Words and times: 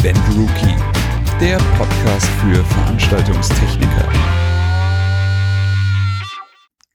Event 0.00 0.18
Rookie, 0.36 0.76
der 1.40 1.56
Podcast 1.76 2.26
für 2.40 2.62
Veranstaltungstechniker. 2.62 4.08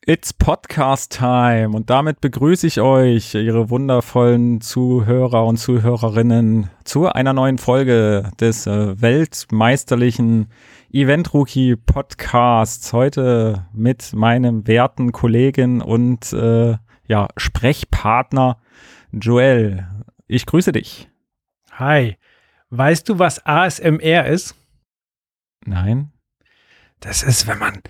It's 0.05 0.31
Podcast 0.31 1.17
Time 1.17 1.71
und 1.71 1.89
damit 1.89 2.21
begrüße 2.21 2.65
ich 2.65 2.79
euch, 2.79 3.33
ihre 3.33 3.69
wundervollen 3.69 4.61
Zuhörer 4.61 5.45
und 5.45 5.57
Zuhörerinnen, 5.57 6.69
zu 6.85 7.09
einer 7.09 7.33
neuen 7.33 7.57
Folge 7.57 8.31
des 8.39 8.67
äh, 8.67 9.01
weltmeisterlichen 9.01 10.47
Event 10.89 11.33
Rookie 11.33 11.75
Podcasts. 11.75 12.93
Heute 12.93 13.65
mit 13.73 14.13
meinem 14.13 14.65
werten 14.65 15.11
Kollegen 15.11 15.81
und 15.81 16.31
äh, 16.31 16.77
ja, 17.05 17.27
Sprechpartner 17.35 18.59
Joel. 19.11 19.87
Ich 20.27 20.45
grüße 20.45 20.71
dich. 20.71 21.09
Hi. 21.73 22.15
Weißt 22.75 23.07
du, 23.07 23.19
was 23.19 23.45
ASMR 23.45 24.25
ist? 24.25 24.55
Nein. 25.63 26.11
Das 27.01 27.21
ist, 27.21 27.45
wenn 27.45 27.59
man 27.59 27.83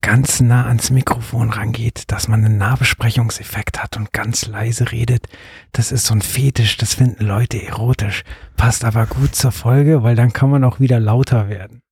ganz 0.00 0.40
nah 0.40 0.68
ans 0.68 0.88
Mikrofon 0.88 1.50
rangeht, 1.50 2.10
dass 2.10 2.28
man 2.28 2.42
einen 2.42 2.56
Nahbesprechungseffekt 2.56 3.82
hat 3.82 3.98
und 3.98 4.14
ganz 4.14 4.46
leise 4.46 4.90
redet. 4.90 5.26
Das 5.72 5.92
ist 5.92 6.06
so 6.06 6.14
ein 6.14 6.22
Fetisch, 6.22 6.78
das 6.78 6.94
finden 6.94 7.26
Leute 7.26 7.62
erotisch. 7.62 8.24
Passt 8.56 8.86
aber 8.86 9.04
gut 9.04 9.34
zur 9.34 9.52
Folge, 9.52 10.02
weil 10.02 10.16
dann 10.16 10.32
kann 10.32 10.48
man 10.48 10.64
auch 10.64 10.80
wieder 10.80 10.98
lauter 10.98 11.50
werden. 11.50 11.82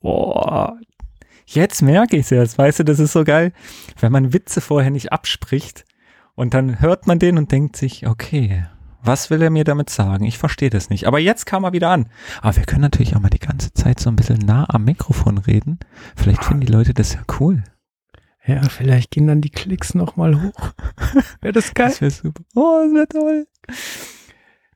Boah, 0.00 0.76
jetzt 1.46 1.82
merke 1.82 2.16
ich 2.16 2.22
es 2.22 2.32
erst. 2.32 2.58
Weißt 2.58 2.80
du, 2.80 2.84
das 2.84 2.98
ist 2.98 3.12
so 3.12 3.22
geil, 3.22 3.52
wenn 4.00 4.10
man 4.10 4.32
Witze 4.32 4.60
vorher 4.60 4.90
nicht 4.90 5.12
abspricht 5.12 5.84
und 6.34 6.52
dann 6.52 6.80
hört 6.80 7.06
man 7.06 7.20
den 7.20 7.38
und 7.38 7.52
denkt 7.52 7.76
sich, 7.76 8.08
okay, 8.08 8.66
was 9.02 9.30
will 9.30 9.42
er 9.42 9.50
mir 9.50 9.64
damit 9.64 9.90
sagen? 9.90 10.24
Ich 10.24 10.38
verstehe 10.38 10.70
das 10.70 10.90
nicht. 10.90 11.06
Aber 11.06 11.18
jetzt 11.18 11.46
kam 11.46 11.64
er 11.64 11.72
wieder 11.72 11.90
an. 11.90 12.08
Aber 12.42 12.56
wir 12.56 12.64
können 12.64 12.82
natürlich 12.82 13.16
auch 13.16 13.20
mal 13.20 13.30
die 13.30 13.38
ganze 13.38 13.72
Zeit 13.72 14.00
so 14.00 14.10
ein 14.10 14.16
bisschen 14.16 14.38
nah 14.38 14.66
am 14.68 14.84
Mikrofon 14.84 15.38
reden. 15.38 15.78
Vielleicht 16.16 16.44
finden 16.44 16.66
die 16.66 16.72
Leute 16.72 16.94
das 16.94 17.14
ja 17.14 17.20
cool. 17.40 17.62
Ja, 18.46 18.62
vielleicht 18.68 19.10
gehen 19.10 19.26
dann 19.26 19.40
die 19.40 19.50
Klicks 19.50 19.94
nochmal 19.94 20.42
hoch. 20.42 20.72
Wäre 21.40 21.52
das 21.52 21.74
geil? 21.74 21.88
Das 21.88 22.00
wäre 22.00 22.10
super. 22.10 22.42
Oh, 22.54 22.80
das 22.84 22.94
wäre 22.94 23.08
toll. 23.08 23.46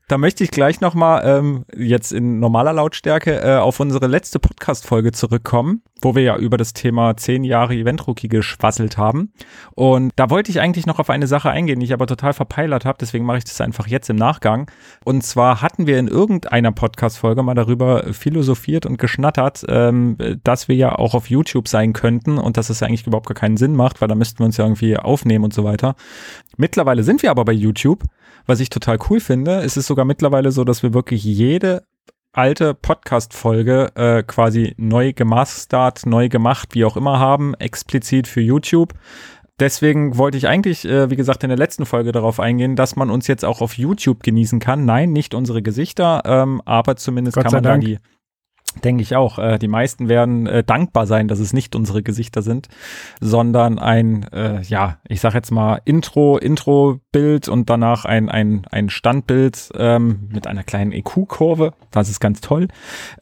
Da 0.07 0.19
möchte 0.19 0.45
ich 0.45 0.51
gleich 0.51 0.81
nochmal 0.83 1.23
ähm, 1.25 1.65
jetzt 1.75 2.13
in 2.13 2.39
normaler 2.39 2.75
Lautstärke 2.75 3.41
äh, 3.41 3.57
auf 3.57 3.81
unsere 3.81 4.07
letzte 4.07 4.39
Podcast-Folge 4.39 5.13
zurückkommen, 5.13 5.83
wo 6.05 6.15
wir 6.15 6.23
ja 6.23 6.37
über 6.37 6.57
das 6.57 6.75
Thema 6.75 7.17
zehn 7.17 7.45
Jahre 7.45 7.75
Event-Rookie 7.75 8.29
geschwasselt 8.29 8.99
haben. 8.99 9.33
Und 9.75 10.13
da 10.17 10.31
wollte 10.31 10.51
ich 10.51 10.61
eigentlich 10.61 10.87
noch 10.87 10.99
auf 10.99 11.11
eine 11.11 11.27
Sache 11.27 11.51
eingehen, 11.51 11.81
die 11.81 11.87
ich 11.87 11.93
aber 11.93 12.07
total 12.07 12.33
verpeilert 12.33 12.85
habe, 12.85 12.99
deswegen 13.01 13.25
mache 13.25 13.39
ich 13.39 13.45
das 13.45 13.61
einfach 13.61 13.87
jetzt 13.87 14.11
im 14.11 14.17
Nachgang. 14.17 14.71
Und 15.05 15.23
zwar 15.23 15.63
hatten 15.63 15.87
wir 15.87 15.99
in 15.99 16.09
irgendeiner 16.09 16.73
Podcast-Folge 16.73 17.43
mal 17.43 17.55
darüber 17.55 18.13
philosophiert 18.13 18.87
und 18.87 18.99
geschnattert, 18.99 19.65
ähm, 19.69 20.17
dass 20.45 20.69
wir 20.69 20.77
ja 20.77 20.95
auch 20.95 21.15
auf 21.15 21.31
YouTube 21.31 21.69
sein 21.69 21.93
könnten 21.93 22.39
und 22.39 22.57
dass 22.57 22.71
es 22.71 22.81
ja 22.81 22.87
eigentlich 22.87 23.07
überhaupt 23.07 23.27
gar 23.27 23.35
keinen 23.35 23.57
Sinn 23.57 23.75
macht, 23.75 24.01
weil 24.01 24.09
da 24.09 24.15
müssten 24.15 24.41
wir 24.41 24.47
uns 24.47 24.57
ja 24.57 24.65
irgendwie 24.65 24.97
aufnehmen 24.97 25.45
und 25.45 25.55
so 25.55 25.65
weiter. 25.65 25.97
Mittlerweile 26.57 27.03
sind 27.03 27.23
wir 27.23 27.31
aber 27.31 27.45
bei 27.45 27.53
YouTube 27.53 28.05
was 28.47 28.61
ich 28.61 28.69
total 28.69 28.99
cool 29.09 29.21
finde, 29.21 29.61
ist 29.61 29.77
es 29.77 29.87
sogar 29.87 30.05
mittlerweile 30.05 30.53
so, 30.53 30.65
dass 30.65 30.83
wir 30.83 30.93
wirklich 30.93 31.25
jede 31.25 31.85
alte 32.35 32.75
Podcast-Folge 32.75 33.93
äh, 33.95 34.23
quasi 34.23 34.75
neu 34.77 35.13
gemastert, 35.13 36.05
neu 36.07 36.29
gemacht, 36.29 36.75
wie 36.75 36.85
auch 36.85 36.97
immer 36.97 37.19
haben, 37.19 37.55
explizit 37.55 38.27
für 38.27 38.41
YouTube. 38.41 38.95
Deswegen 39.61 40.19
wollte 40.19 40.37
ich 40.37 40.49
eigentlich, 40.49 40.85
äh, 40.85 41.11
wie 41.11 41.17
gesagt, 41.17 41.45
in 41.45 41.49
der 41.49 41.59
letzten 41.59 41.87
Folge 41.87 42.11
darauf 42.11 42.41
eingehen, 42.41 42.75
dass 42.75 42.97
man 42.97 43.09
uns 43.11 43.29
jetzt 43.29 43.45
auch 43.45 43.61
auf 43.61 43.79
YouTube 43.79 44.25
genießen 44.25 44.59
kann. 44.59 44.85
Nein, 44.85 45.13
nicht 45.13 45.33
unsere 45.33 45.63
Gesichter, 45.63 46.23
ähm, 46.25 46.61
aber 46.65 46.97
zumindest 46.97 47.37
Gott 47.37 47.45
kann 47.45 47.53
man 47.53 47.63
Dank. 47.63 47.83
da 47.83 47.87
die 47.87 47.99
Denke 48.83 49.03
ich 49.03 49.15
auch. 49.15 49.39
Äh, 49.39 49.59
die 49.59 49.69
meisten 49.69 50.09
werden 50.09 50.47
äh, 50.47 50.65
dankbar 50.65 51.07
sein, 51.07 51.29
dass 51.29 51.39
es 51.39 51.53
nicht 51.53 51.77
unsere 51.77 52.03
Gesichter 52.03 52.43
sind, 52.43 52.69
sondern 53.21 53.79
ein, 53.79 54.25
äh, 54.33 54.63
ja, 54.63 54.99
ich 55.09 55.21
sag 55.21 55.35
jetzt 55.35 55.51
mal 55.51 55.81
Intro, 55.85 56.39
Intro-Bild 56.39 57.49
und 57.49 57.71
danach 57.71 58.05
ein, 58.05 58.29
ein, 58.29 58.67
ein 58.71 58.91
Standbild 58.91 59.71
ähm, 59.77 60.29
mit 60.33 60.47
einer 60.47 60.65
kleinen 60.65 60.93
EQ-Kurve. 60.93 61.73
Das 61.91 62.09
ist 62.09 62.21
ganz 62.21 62.41
toll. 62.41 62.69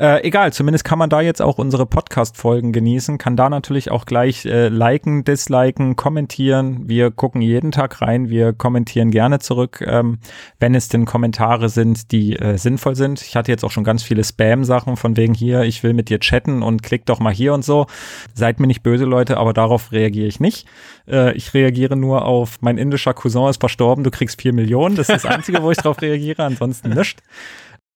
Äh, 0.01 0.27
egal, 0.27 0.53
zumindest 0.53 0.85
kann 0.85 0.99
man 0.99 1.11
da 1.11 1.21
jetzt 1.21 1.43
auch 1.43 1.59
unsere 1.59 1.87
Podcast-Folgen 1.87 2.73
genießen, 2.73 3.19
kann 3.19 3.37
da 3.37 3.51
natürlich 3.51 3.91
auch 3.91 4.07
gleich 4.07 4.47
äh, 4.47 4.69
liken, 4.69 5.25
disliken, 5.25 5.97
kommentieren. 5.97 6.89
Wir 6.89 7.11
gucken 7.11 7.43
jeden 7.43 7.73
Tag 7.73 8.01
rein, 8.01 8.31
wir 8.31 8.53
kommentieren 8.53 9.11
gerne 9.11 9.39
zurück, 9.39 9.85
ähm, 9.87 10.19
wenn 10.59 10.75
es 10.75 10.89
denn 10.89 11.05
Kommentare 11.05 11.69
sind, 11.69 12.11
die 12.13 12.37
äh, 12.37 12.57
sinnvoll 12.57 12.97
sind. 12.97 13.21
Ich 13.23 13.37
hatte 13.37 13.53
jetzt 13.53 13.65
auch 13.65 13.71
schon 13.71 13.85
ganz 13.85 14.03
viele 14.03 14.25
Spam-Sachen 14.25 14.97
von 14.97 15.17
wegen 15.17 15.35
hier, 15.43 15.63
ich 15.63 15.83
will 15.83 15.93
mit 15.93 16.09
dir 16.09 16.21
chatten 16.21 16.63
und 16.63 16.83
klick 16.83 17.05
doch 17.07 17.21
mal 17.21 17.33
hier 17.33 17.53
und 17.53 17.65
so. 17.65 17.87
Seid 18.35 18.61
mir 18.61 18.67
nicht 18.67 18.83
böse, 18.83 19.05
Leute, 19.05 19.37
aber 19.37 19.53
darauf 19.53 19.93
reagiere 19.93 20.27
ich 20.27 20.41
nicht. 20.41 20.67
Äh, 21.09 21.35
ich 21.35 21.53
reagiere 21.53 21.97
nur 21.97 22.25
auf, 22.25 22.59
mein 22.61 22.79
indischer 22.79 23.15
Cousin 23.15 23.49
ist 23.49 23.61
verstorben, 23.61 24.05
du 24.05 24.11
kriegst 24.11 24.41
vier 24.41 24.53
Millionen. 24.53 24.97
Das 24.97 25.09
ist 25.09 25.25
das 25.25 25.27
Einzige, 25.27 25.63
wo 25.63 25.71
ich 25.71 25.79
drauf 25.79 26.01
reagiere, 26.01 26.45
ansonsten 26.45 26.91
nicht. 26.91 27.23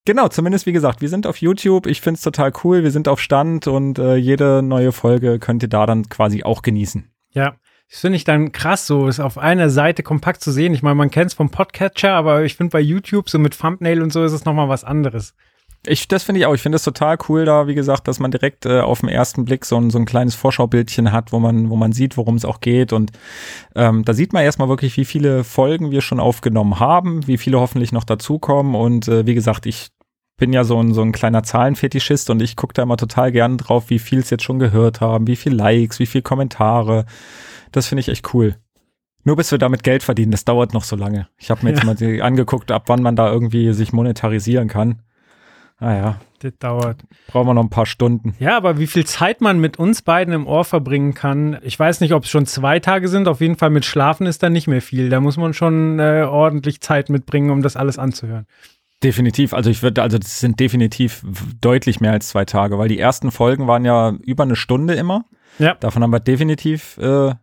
Genau, 0.05 0.29
zumindest 0.29 0.67
wie 0.67 0.73
gesagt, 0.73 1.01
wir 1.01 1.09
sind 1.09 1.27
auf 1.27 1.39
YouTube. 1.39 1.87
Ich 1.87 2.01
finde 2.01 2.17
es 2.17 2.23
total 2.23 2.53
cool. 2.63 2.85
Wir 2.85 2.93
sind 2.93 3.09
auf 3.09 3.21
Stand 3.21 3.67
und 3.67 3.99
äh, 3.99 4.15
jede 4.15 4.63
neue 4.63 4.93
Folge 4.93 5.39
könnt 5.39 5.63
ihr 5.63 5.69
da 5.69 5.85
dann 5.85 6.09
quasi 6.09 6.45
auch 6.45 6.63
genießen. 6.63 7.11
Ja, 7.33 7.57
das 7.91 8.01
finde 8.01 8.17
ich 8.17 8.25
dann 8.25 8.53
krass, 8.53 8.87
so 8.87 9.07
ist 9.09 9.21
auf 9.21 9.39
einer 9.39 9.71
Seite 9.71 10.03
kompakt 10.03 10.43
zu 10.43 10.51
sehen. 10.51 10.75
Ich 10.75 10.83
meine, 10.83 10.97
man 10.97 11.11
kennt 11.11 11.31
es 11.31 11.35
vom 11.35 11.51
Podcatcher, 11.51 12.13
aber 12.13 12.45
ich 12.45 12.57
finde 12.57 12.71
bei 12.71 12.81
YouTube 12.81 13.31
so 13.31 13.39
mit 13.39 13.59
Thumbnail 13.59 14.03
und 14.03 14.13
so 14.13 14.25
ist 14.25 14.33
es 14.33 14.45
nochmal 14.45 14.69
was 14.69 14.85
anderes. 14.85 15.35
Ich, 15.87 16.09
das 16.09 16.23
finde 16.23 16.41
ich 16.41 16.47
auch. 16.47 16.55
Ich 16.55 16.63
finde 16.63 16.77
es 16.77 16.83
total 16.83 17.17
cool 17.29 17.45
da, 17.45 17.67
wie 17.67 17.75
gesagt, 17.75 18.09
dass 18.09 18.19
man 18.19 18.31
direkt 18.31 18.67
äh, 18.67 18.81
auf 18.81 19.01
den 19.01 19.09
ersten 19.09 19.45
Blick 19.45 19.65
so 19.65 19.77
ein, 19.77 19.91
so 19.91 19.99
ein 19.99 20.05
kleines 20.05 20.35
Vorschaubildchen 20.35 21.13
hat, 21.13 21.33
wo 21.33 21.39
man, 21.39 21.71
wo 21.71 21.77
man 21.77 21.93
sieht, 21.93 22.17
worum 22.17 22.37
es 22.37 22.45
auch 22.45 22.61
geht. 22.61 22.93
Und 22.93 23.13
ähm, 23.75 24.05
da 24.05 24.13
sieht 24.13 24.33
man 24.33 24.43
erstmal 24.43 24.69
wirklich, 24.69 24.97
wie 24.97 25.05
viele 25.05 25.45
Folgen 25.45 25.91
wir 25.91 26.01
schon 26.01 26.21
aufgenommen 26.21 26.81
haben, 26.81 27.27
wie 27.27 27.39
viele 27.39 27.61
hoffentlich 27.61 27.93
noch 27.93 28.05
dazukommen. 28.05 28.75
Und 28.75 29.09
äh, 29.09 29.27
wie 29.27 29.35
gesagt, 29.35 29.67
ich 29.67 29.89
bin 30.37 30.53
ja 30.53 30.65
so 30.65 30.81
ein, 30.81 30.93
so 30.93 31.03
ein 31.03 31.13
kleiner 31.13 31.43
Zahlenfetischist 31.43 32.31
und 32.31 32.43
ich 32.43 32.57
gucke 32.57 32.75
da 32.75 32.83
immer 32.83 32.97
total 32.97 33.33
gern 33.33 33.57
drauf, 33.57 33.89
wie 33.89 33.99
viel 33.99 34.19
es 34.19 34.31
jetzt 34.31 34.45
schon 34.45 34.59
gehört 34.59 35.01
haben, 35.01 35.27
wie 35.27 35.37
viel 35.37 35.55
Likes, 35.55 35.99
wie 35.99 36.07
viel 36.07 36.23
Kommentare. 36.23 37.07
Das 37.73 37.87
finde 37.87 38.01
ich 38.01 38.09
echt 38.09 38.35
cool. 38.35 38.57
Nur 39.25 39.37
bis 39.37 39.51
wir 39.51 39.59
damit 39.59 39.83
Geld 39.83 40.05
verdienen, 40.05 40.31
das 40.31 40.45
dauert 40.45 40.73
noch 40.73 40.85
so 40.85 40.95
lange. 40.95 41.27
Ich 41.37 41.51
habe 41.51 41.65
mir 41.65 41.71
ja. 41.71 41.77
jetzt 41.77 41.85
mal 41.85 42.23
angeguckt, 42.23 42.71
ab 42.71 42.85
wann 42.87 43.03
man 43.03 43.17
da 43.17 43.31
irgendwie 43.31 43.73
sich 43.73 43.93
monetarisieren 43.93 44.69
kann. 44.69 45.03
Ah 45.79 45.95
ja. 45.95 46.21
Das 46.41 46.53
dauert. 46.59 47.03
Brauchen 47.29 47.49
wir 47.49 47.55
noch 47.55 47.63
ein 47.63 47.71
paar 47.71 47.87
Stunden. 47.87 48.35
Ja, 48.39 48.57
aber 48.57 48.79
wie 48.79 48.87
viel 48.87 49.05
Zeit 49.05 49.41
man 49.41 49.59
mit 49.59 49.79
uns 49.79 50.03
beiden 50.03 50.33
im 50.33 50.47
Ohr 50.47 50.65
verbringen 50.65 51.15
kann, 51.15 51.59
ich 51.63 51.79
weiß 51.79 52.01
nicht, 52.01 52.13
ob 52.13 52.25
es 52.25 52.31
schon 52.31 52.47
zwei 52.47 52.79
Tage 52.81 53.09
sind. 53.09 53.29
Auf 53.29 53.41
jeden 53.41 53.57
Fall 53.57 53.71
mit 53.71 53.85
Schlafen 53.85 54.27
ist 54.27 54.43
da 54.43 54.49
nicht 54.49 54.69
mehr 54.69 54.83
viel. 54.83 55.11
Da 55.11 55.21
muss 55.21 55.37
man 55.37 55.55
schon 55.55 55.99
äh, 55.99 56.27
ordentlich 56.29 56.81
Zeit 56.81 57.11
mitbringen, 57.11 57.51
um 57.51 57.63
das 57.63 57.77
alles 57.77 57.99
anzuhören. 57.99 58.47
Definitiv. 59.03 59.53
Also 59.53 59.69
ich 59.69 59.83
würde, 59.83 60.03
also 60.03 60.19
das 60.19 60.41
sind 60.41 60.59
definitiv 60.59 61.23
deutlich 61.61 62.01
mehr 62.01 62.13
als 62.13 62.29
zwei 62.29 62.47
Tage, 62.47 62.79
weil 62.79 62.89
die 62.89 62.99
ersten 62.99 63.31
Folgen 63.31 63.67
waren 63.67 63.85
ja 63.85 64.15
über 64.25 64.45
eine 64.45 64.57
Stunde 64.57 64.95
immer. 64.95 65.25
Ja. 65.59 65.75
Davon 65.75 66.03
haben 66.03 66.11
wir 66.11 66.21
definitiv 66.21 66.97
äh, 66.99 67.35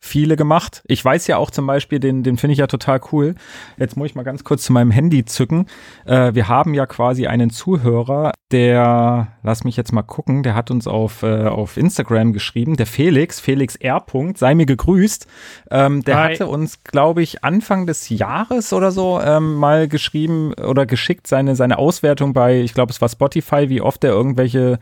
viele 0.00 0.36
gemacht. 0.36 0.82
Ich 0.86 1.04
weiß 1.04 1.26
ja 1.26 1.36
auch 1.36 1.50
zum 1.50 1.66
Beispiel, 1.66 1.98
den, 2.00 2.22
den 2.22 2.36
finde 2.36 2.52
ich 2.52 2.58
ja 2.58 2.66
total 2.66 3.00
cool. 3.12 3.34
Jetzt 3.76 3.96
muss 3.96 4.06
ich 4.06 4.14
mal 4.14 4.22
ganz 4.22 4.44
kurz 4.44 4.62
zu 4.64 4.72
meinem 4.72 4.90
Handy 4.90 5.24
zücken. 5.24 5.66
Äh, 6.06 6.34
wir 6.34 6.48
haben 6.48 6.74
ja 6.74 6.86
quasi 6.86 7.26
einen 7.26 7.50
Zuhörer, 7.50 8.32
der, 8.50 9.37
lass 9.48 9.64
mich 9.64 9.78
jetzt 9.78 9.92
mal 9.92 10.02
gucken, 10.02 10.42
der 10.42 10.54
hat 10.54 10.70
uns 10.70 10.86
auf, 10.86 11.22
äh, 11.22 11.44
auf 11.46 11.78
Instagram 11.78 12.34
geschrieben, 12.34 12.76
der 12.76 12.84
Felix, 12.84 13.40
Felix 13.40 13.76
R. 13.76 14.04
sei 14.34 14.54
mir 14.54 14.66
gegrüßt. 14.66 15.26
Ähm, 15.70 16.04
der 16.04 16.16
Hi. 16.16 16.34
hatte 16.34 16.48
uns, 16.48 16.84
glaube 16.84 17.22
ich, 17.22 17.42
Anfang 17.42 17.86
des 17.86 18.10
Jahres 18.10 18.74
oder 18.74 18.90
so 18.90 19.18
ähm, 19.22 19.54
mal 19.54 19.88
geschrieben 19.88 20.52
oder 20.52 20.84
geschickt 20.84 21.26
seine, 21.26 21.56
seine 21.56 21.78
Auswertung 21.78 22.34
bei, 22.34 22.60
ich 22.60 22.74
glaube, 22.74 22.92
es 22.92 23.00
war 23.00 23.08
Spotify, 23.08 23.70
wie 23.70 23.80
oft 23.80 24.04
er 24.04 24.10
irgendwelche 24.10 24.78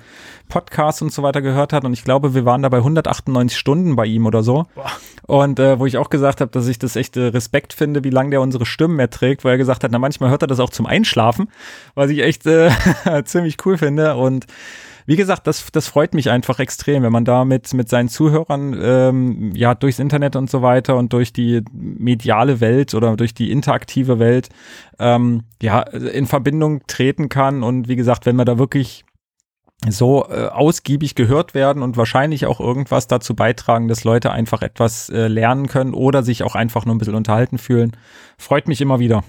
Podcasts 0.49 1.01
und 1.01 1.13
so 1.13 1.23
weiter 1.23 1.43
gehört 1.43 1.73
hat. 1.73 1.85
Und 1.85 1.93
ich 1.93 2.03
glaube, 2.03 2.35
wir 2.35 2.45
waren 2.45 2.63
da 2.63 2.69
bei 2.69 2.79
198 2.79 3.57
Stunden 3.57 3.95
bei 3.95 4.07
ihm 4.07 4.27
oder 4.27 4.43
so. 4.43 4.67
Boah. 4.75 4.91
Und 5.27 5.59
äh, 5.59 5.79
wo 5.79 5.87
ich 5.87 5.99
auch 5.99 6.09
gesagt 6.09 6.41
habe, 6.41 6.53
dass 6.53 6.69
ich 6.69 6.79
das 6.79 6.95
echt 6.95 7.17
äh, 7.17 7.27
Respekt 7.27 7.73
finde, 7.73 8.05
wie 8.05 8.11
lange 8.11 8.31
der 8.31 8.41
unsere 8.41 8.65
Stimmen 8.65 8.99
erträgt, 8.99 9.45
weil 9.45 9.53
er 9.53 9.59
gesagt 9.59 9.83
hat, 9.83 9.91
na 9.91 9.99
manchmal 9.99 10.31
hört 10.31 10.43
er 10.43 10.49
das 10.49 10.61
auch 10.61 10.71
zum 10.71 10.87
Einschlafen, 10.87 11.49
was 11.95 12.11
ich 12.11 12.21
echt 12.21 12.47
äh, 12.47 12.71
ziemlich 13.25 13.57
cool 13.65 13.77
finde. 13.77 14.15
Und 14.15 14.47
wie 15.07 15.17
gesagt, 15.17 15.47
das, 15.47 15.71
das 15.71 15.87
freut 15.87 16.15
mich 16.15 16.31
einfach 16.31 16.59
extrem, 16.59 17.05
wenn 17.05 17.13
man 17.13 17.25
da 17.25 17.45
mit, 17.45 17.73
mit 17.75 17.89
seinen 17.89 18.09
Zuhörern 18.09 18.77
ähm, 18.81 19.53
ja 19.55 19.75
durchs 19.75 20.01
Internet 20.01 20.35
und 20.35 20.51
so 20.51 20.63
weiter 20.63 20.97
und 20.97 21.13
durch 21.13 21.33
die 21.33 21.63
mediale 21.73 22.61
Welt 22.61 22.93
oder 22.93 23.17
durch 23.17 23.33
die 23.33 23.53
interaktive 23.53 24.19
Welt 24.19 24.49
ähm, 24.99 25.45
ja 25.63 25.81
in 25.81 26.27
Verbindung 26.27 26.83
treten 26.89 27.29
kann. 27.29 27.63
Und 27.63 27.87
wie 27.87 27.95
gesagt, 27.97 28.27
wenn 28.27 28.35
man 28.35 28.47
da 28.47 28.59
wirklich 28.59 29.05
so 29.89 30.27
äh, 30.29 30.47
ausgiebig 30.47 31.15
gehört 31.15 31.55
werden 31.55 31.83
und 31.83 31.97
wahrscheinlich 31.97 32.47
auch 32.47 32.59
irgendwas 32.59 33.07
dazu 33.07 33.37
beitragen, 33.37 33.87
dass 33.87 34.05
Leute 34.05 34.33
einfach 34.33 34.63
etwas 34.63 35.09
äh, 35.11 35.29
lernen 35.29 35.69
können 35.69 35.95
oder 35.95 36.25
sich 36.25 36.43
auch 36.43 36.57
einfach 36.57 36.85
nur 36.85 36.95
ein 36.95 36.99
bisschen 36.99 37.15
unterhalten 37.15 37.59
fühlen. 37.59 37.93
Freut 38.39 38.67
mich 38.67 38.81
immer 38.81 38.99
wieder. 38.99 39.23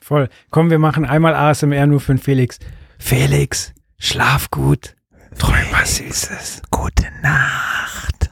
Voll. 0.00 0.28
Komm, 0.50 0.70
wir 0.70 0.78
machen 0.78 1.04
einmal 1.04 1.34
ASMR 1.34 1.86
nur 1.86 2.00
für 2.00 2.14
den 2.14 2.18
Felix. 2.18 2.58
Felix, 2.98 3.72
schlaf 4.02 4.50
gut. 4.50 4.96
Träum 5.38 5.66
was 5.70 5.96
Süßes. 5.96 6.62
Gute 6.70 7.06
Nacht. 7.22 8.30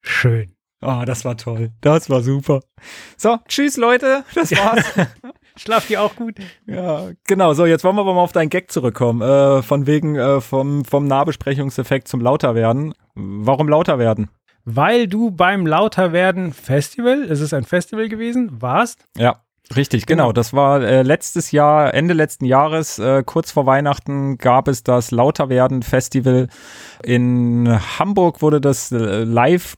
Schön. 0.00 0.52
Oh, 0.80 1.02
das 1.06 1.24
war 1.24 1.36
toll. 1.36 1.70
Das 1.80 2.10
war 2.10 2.22
super. 2.22 2.60
So, 3.16 3.38
tschüss 3.46 3.76
Leute. 3.76 4.24
Das 4.34 4.50
war's. 4.52 4.84
Schlaf 5.56 5.86
dir 5.86 6.02
auch 6.02 6.16
gut. 6.16 6.36
Ja, 6.66 7.10
genau. 7.24 7.54
So, 7.54 7.66
jetzt 7.66 7.84
wollen 7.84 7.96
wir 7.96 8.02
aber 8.02 8.14
mal 8.14 8.22
auf 8.22 8.32
deinen 8.32 8.50
Gag 8.50 8.70
zurückkommen. 8.70 9.22
Äh, 9.22 9.62
von 9.62 9.86
wegen 9.86 10.16
äh, 10.16 10.40
vom, 10.40 10.84
vom 10.84 11.06
Nahbesprechungseffekt 11.06 12.08
zum 12.08 12.20
Lauterwerden. 12.20 12.94
Warum 13.14 13.68
lauter 13.68 13.98
werden? 13.98 14.28
Weil 14.64 15.06
du 15.06 15.30
beim 15.30 15.66
Lauterwerden 15.66 16.52
Festival, 16.52 17.22
es 17.22 17.40
ist 17.40 17.54
ein 17.54 17.64
Festival 17.64 18.08
gewesen, 18.08 18.60
warst. 18.60 19.04
Ja. 19.16 19.42
Richtig, 19.74 20.06
genau. 20.06 20.32
Das 20.32 20.52
war 20.52 20.80
äh, 20.82 21.02
letztes 21.02 21.50
Jahr, 21.50 21.92
Ende 21.92 22.14
letzten 22.14 22.44
Jahres, 22.44 22.98
äh, 23.00 23.24
kurz 23.26 23.50
vor 23.50 23.66
Weihnachten, 23.66 24.38
gab 24.38 24.68
es 24.68 24.84
das 24.84 25.10
Lauterwerden 25.10 25.82
Festival. 25.82 26.48
In 27.02 27.80
Hamburg 27.98 28.42
wurde 28.42 28.60
das 28.60 28.92
äh, 28.92 29.24
live 29.24 29.74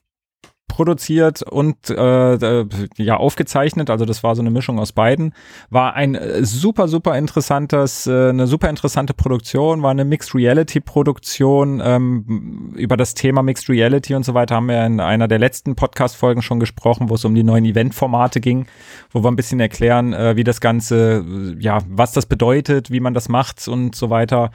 produziert 0.68 1.42
und 1.42 1.90
äh, 1.90 2.34
äh, 2.34 2.66
ja 2.96 3.16
aufgezeichnet. 3.16 3.90
Also 3.90 4.04
das 4.04 4.22
war 4.22 4.36
so 4.36 4.42
eine 4.42 4.50
Mischung 4.50 4.78
aus 4.78 4.92
beiden. 4.92 5.34
War 5.70 5.94
ein 5.94 6.14
äh, 6.14 6.44
super 6.44 6.86
super 6.86 7.16
interessantes, 7.18 8.06
äh, 8.06 8.28
eine 8.28 8.46
super 8.46 8.70
interessante 8.70 9.14
Produktion. 9.14 9.82
War 9.82 9.90
eine 9.90 10.04
Mixed 10.04 10.34
Reality 10.34 10.80
Produktion 10.80 11.82
ähm, 11.84 12.74
über 12.76 12.96
das 12.96 13.14
Thema 13.14 13.42
Mixed 13.42 13.68
Reality 13.68 14.14
und 14.14 14.24
so 14.24 14.34
weiter 14.34 14.56
haben 14.56 14.68
wir 14.68 14.84
in 14.84 15.00
einer 15.00 15.28
der 15.28 15.38
letzten 15.38 15.74
Podcast 15.74 16.16
Folgen 16.16 16.42
schon 16.42 16.60
gesprochen, 16.60 17.08
wo 17.08 17.14
es 17.14 17.24
um 17.24 17.34
die 17.34 17.42
neuen 17.42 17.64
Event-Formate 17.64 18.40
ging, 18.40 18.66
wo 19.10 19.22
wir 19.24 19.30
ein 19.30 19.36
bisschen 19.36 19.60
erklären, 19.60 20.12
äh, 20.12 20.36
wie 20.36 20.44
das 20.44 20.60
Ganze, 20.60 21.24
ja, 21.58 21.78
was 21.88 22.12
das 22.12 22.26
bedeutet, 22.26 22.90
wie 22.90 23.00
man 23.00 23.14
das 23.14 23.28
macht 23.28 23.66
und 23.68 23.94
so 23.94 24.10
weiter. 24.10 24.50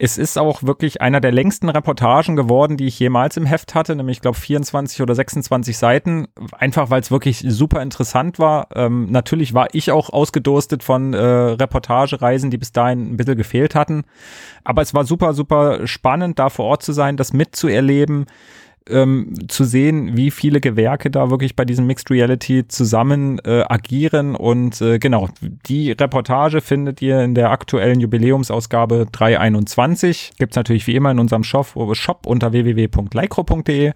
Es 0.00 0.16
ist 0.16 0.38
auch 0.38 0.62
wirklich 0.62 1.00
einer 1.00 1.20
der 1.20 1.32
längsten 1.32 1.68
Reportagen 1.68 2.36
geworden, 2.36 2.76
die 2.76 2.86
ich 2.86 2.98
jemals 3.00 3.36
im 3.36 3.46
Heft 3.46 3.74
hatte, 3.74 3.96
nämlich, 3.96 4.18
ich 4.18 4.20
glaube, 4.22 4.38
24 4.38 5.02
oder 5.02 5.14
26 5.14 5.76
Seiten. 5.76 6.28
Einfach, 6.56 6.90
weil 6.90 7.00
es 7.00 7.10
wirklich 7.10 7.44
super 7.46 7.82
interessant 7.82 8.38
war. 8.38 8.68
Ähm, 8.76 9.10
natürlich 9.10 9.54
war 9.54 9.68
ich 9.72 9.90
auch 9.90 10.10
ausgedurstet 10.10 10.84
von 10.84 11.14
äh, 11.14 11.18
Reportagereisen, 11.18 12.50
die 12.50 12.58
bis 12.58 12.70
dahin 12.70 13.12
ein 13.12 13.16
bisschen 13.16 13.36
gefehlt 13.36 13.74
hatten. 13.74 14.04
Aber 14.62 14.82
es 14.82 14.94
war 14.94 15.04
super, 15.04 15.34
super 15.34 15.86
spannend, 15.88 16.38
da 16.38 16.48
vor 16.48 16.66
Ort 16.66 16.84
zu 16.84 16.92
sein, 16.92 17.16
das 17.16 17.32
mitzuerleben 17.32 18.26
ähm, 18.90 19.48
zu 19.48 19.64
sehen, 19.64 20.16
wie 20.16 20.30
viele 20.30 20.60
Gewerke 20.60 21.10
da 21.10 21.30
wirklich 21.30 21.56
bei 21.56 21.64
diesem 21.64 21.86
Mixed 21.86 22.10
Reality 22.10 22.66
zusammen 22.68 23.38
äh, 23.44 23.64
agieren. 23.68 24.34
Und 24.34 24.80
äh, 24.80 24.98
genau, 24.98 25.28
die 25.40 25.92
Reportage 25.92 26.60
findet 26.60 27.02
ihr 27.02 27.22
in 27.22 27.34
der 27.34 27.50
aktuellen 27.50 28.00
Jubiläumsausgabe 28.00 29.06
321. 29.10 30.32
Gibt 30.38 30.52
es 30.52 30.56
natürlich 30.56 30.86
wie 30.86 30.96
immer 30.96 31.10
in 31.10 31.18
unserem 31.18 31.44
Shop, 31.44 31.68
Shop 31.94 32.26
unter 32.26 32.52
www.lycro.de. 32.52 33.92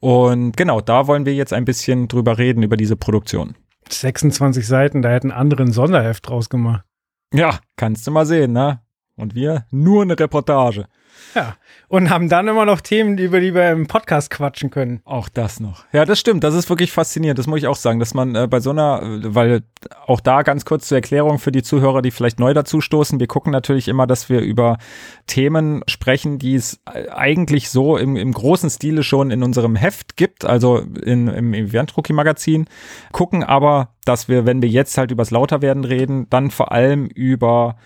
Und 0.00 0.56
genau, 0.56 0.80
da 0.80 1.06
wollen 1.06 1.26
wir 1.26 1.34
jetzt 1.34 1.52
ein 1.52 1.64
bisschen 1.64 2.08
drüber 2.08 2.38
reden, 2.38 2.62
über 2.62 2.76
diese 2.76 2.96
Produktion. 2.96 3.54
26 3.88 4.66
Seiten, 4.66 5.02
da 5.02 5.10
hätten 5.10 5.30
andere 5.30 5.62
ein 5.62 5.72
Sonderheft 5.72 6.28
draus 6.28 6.48
gemacht. 6.48 6.84
Ja, 7.32 7.58
kannst 7.76 8.06
du 8.06 8.10
mal 8.10 8.26
sehen, 8.26 8.52
ne? 8.52 8.80
Und 9.16 9.34
wir 9.34 9.64
nur 9.70 10.02
eine 10.02 10.18
Reportage. 10.18 10.86
Ja, 11.34 11.56
und 11.88 12.10
haben 12.10 12.28
dann 12.28 12.48
immer 12.48 12.64
noch 12.64 12.80
Themen, 12.80 13.18
über 13.18 13.40
die 13.40 13.54
wir 13.54 13.70
im 13.70 13.86
Podcast 13.86 14.30
quatschen 14.30 14.70
können. 14.70 15.00
Auch 15.04 15.28
das 15.28 15.60
noch. 15.60 15.84
Ja, 15.92 16.04
das 16.04 16.18
stimmt. 16.18 16.44
Das 16.44 16.54
ist 16.54 16.68
wirklich 16.68 16.92
faszinierend. 16.92 17.38
Das 17.38 17.46
muss 17.46 17.58
ich 17.58 17.66
auch 17.66 17.76
sagen, 17.76 17.98
dass 17.98 18.14
man 18.14 18.34
äh, 18.34 18.46
bei 18.46 18.60
so 18.60 18.70
einer, 18.70 19.00
weil 19.22 19.62
auch 20.06 20.20
da 20.20 20.42
ganz 20.42 20.64
kurz 20.64 20.88
zur 20.88 20.98
Erklärung 20.98 21.38
für 21.38 21.52
die 21.52 21.62
Zuhörer, 21.62 22.02
die 22.02 22.10
vielleicht 22.10 22.38
neu 22.38 22.54
dazu 22.54 22.80
stoßen. 22.80 23.20
Wir 23.20 23.26
gucken 23.26 23.52
natürlich 23.52 23.88
immer, 23.88 24.06
dass 24.06 24.28
wir 24.28 24.40
über 24.40 24.78
Themen 25.26 25.82
sprechen, 25.88 26.38
die 26.38 26.54
es 26.54 26.80
eigentlich 26.84 27.70
so 27.70 27.96
im, 27.96 28.16
im 28.16 28.32
großen 28.32 28.70
Stile 28.70 29.02
schon 29.02 29.30
in 29.30 29.42
unserem 29.42 29.76
Heft 29.76 30.16
gibt, 30.16 30.44
also 30.44 30.78
in, 30.78 31.28
im 31.28 31.54
Event-Rookie-Magazin. 31.54 32.66
Gucken 33.12 33.44
aber, 33.44 33.90
dass 34.04 34.28
wir, 34.28 34.46
wenn 34.46 34.62
wir 34.62 34.68
jetzt 34.68 34.96
halt 34.98 35.10
übers 35.10 35.30
Lauterwerden 35.30 35.84
reden, 35.84 36.28
dann 36.30 36.50
vor 36.50 36.72
allem 36.72 37.06
über 37.06 37.76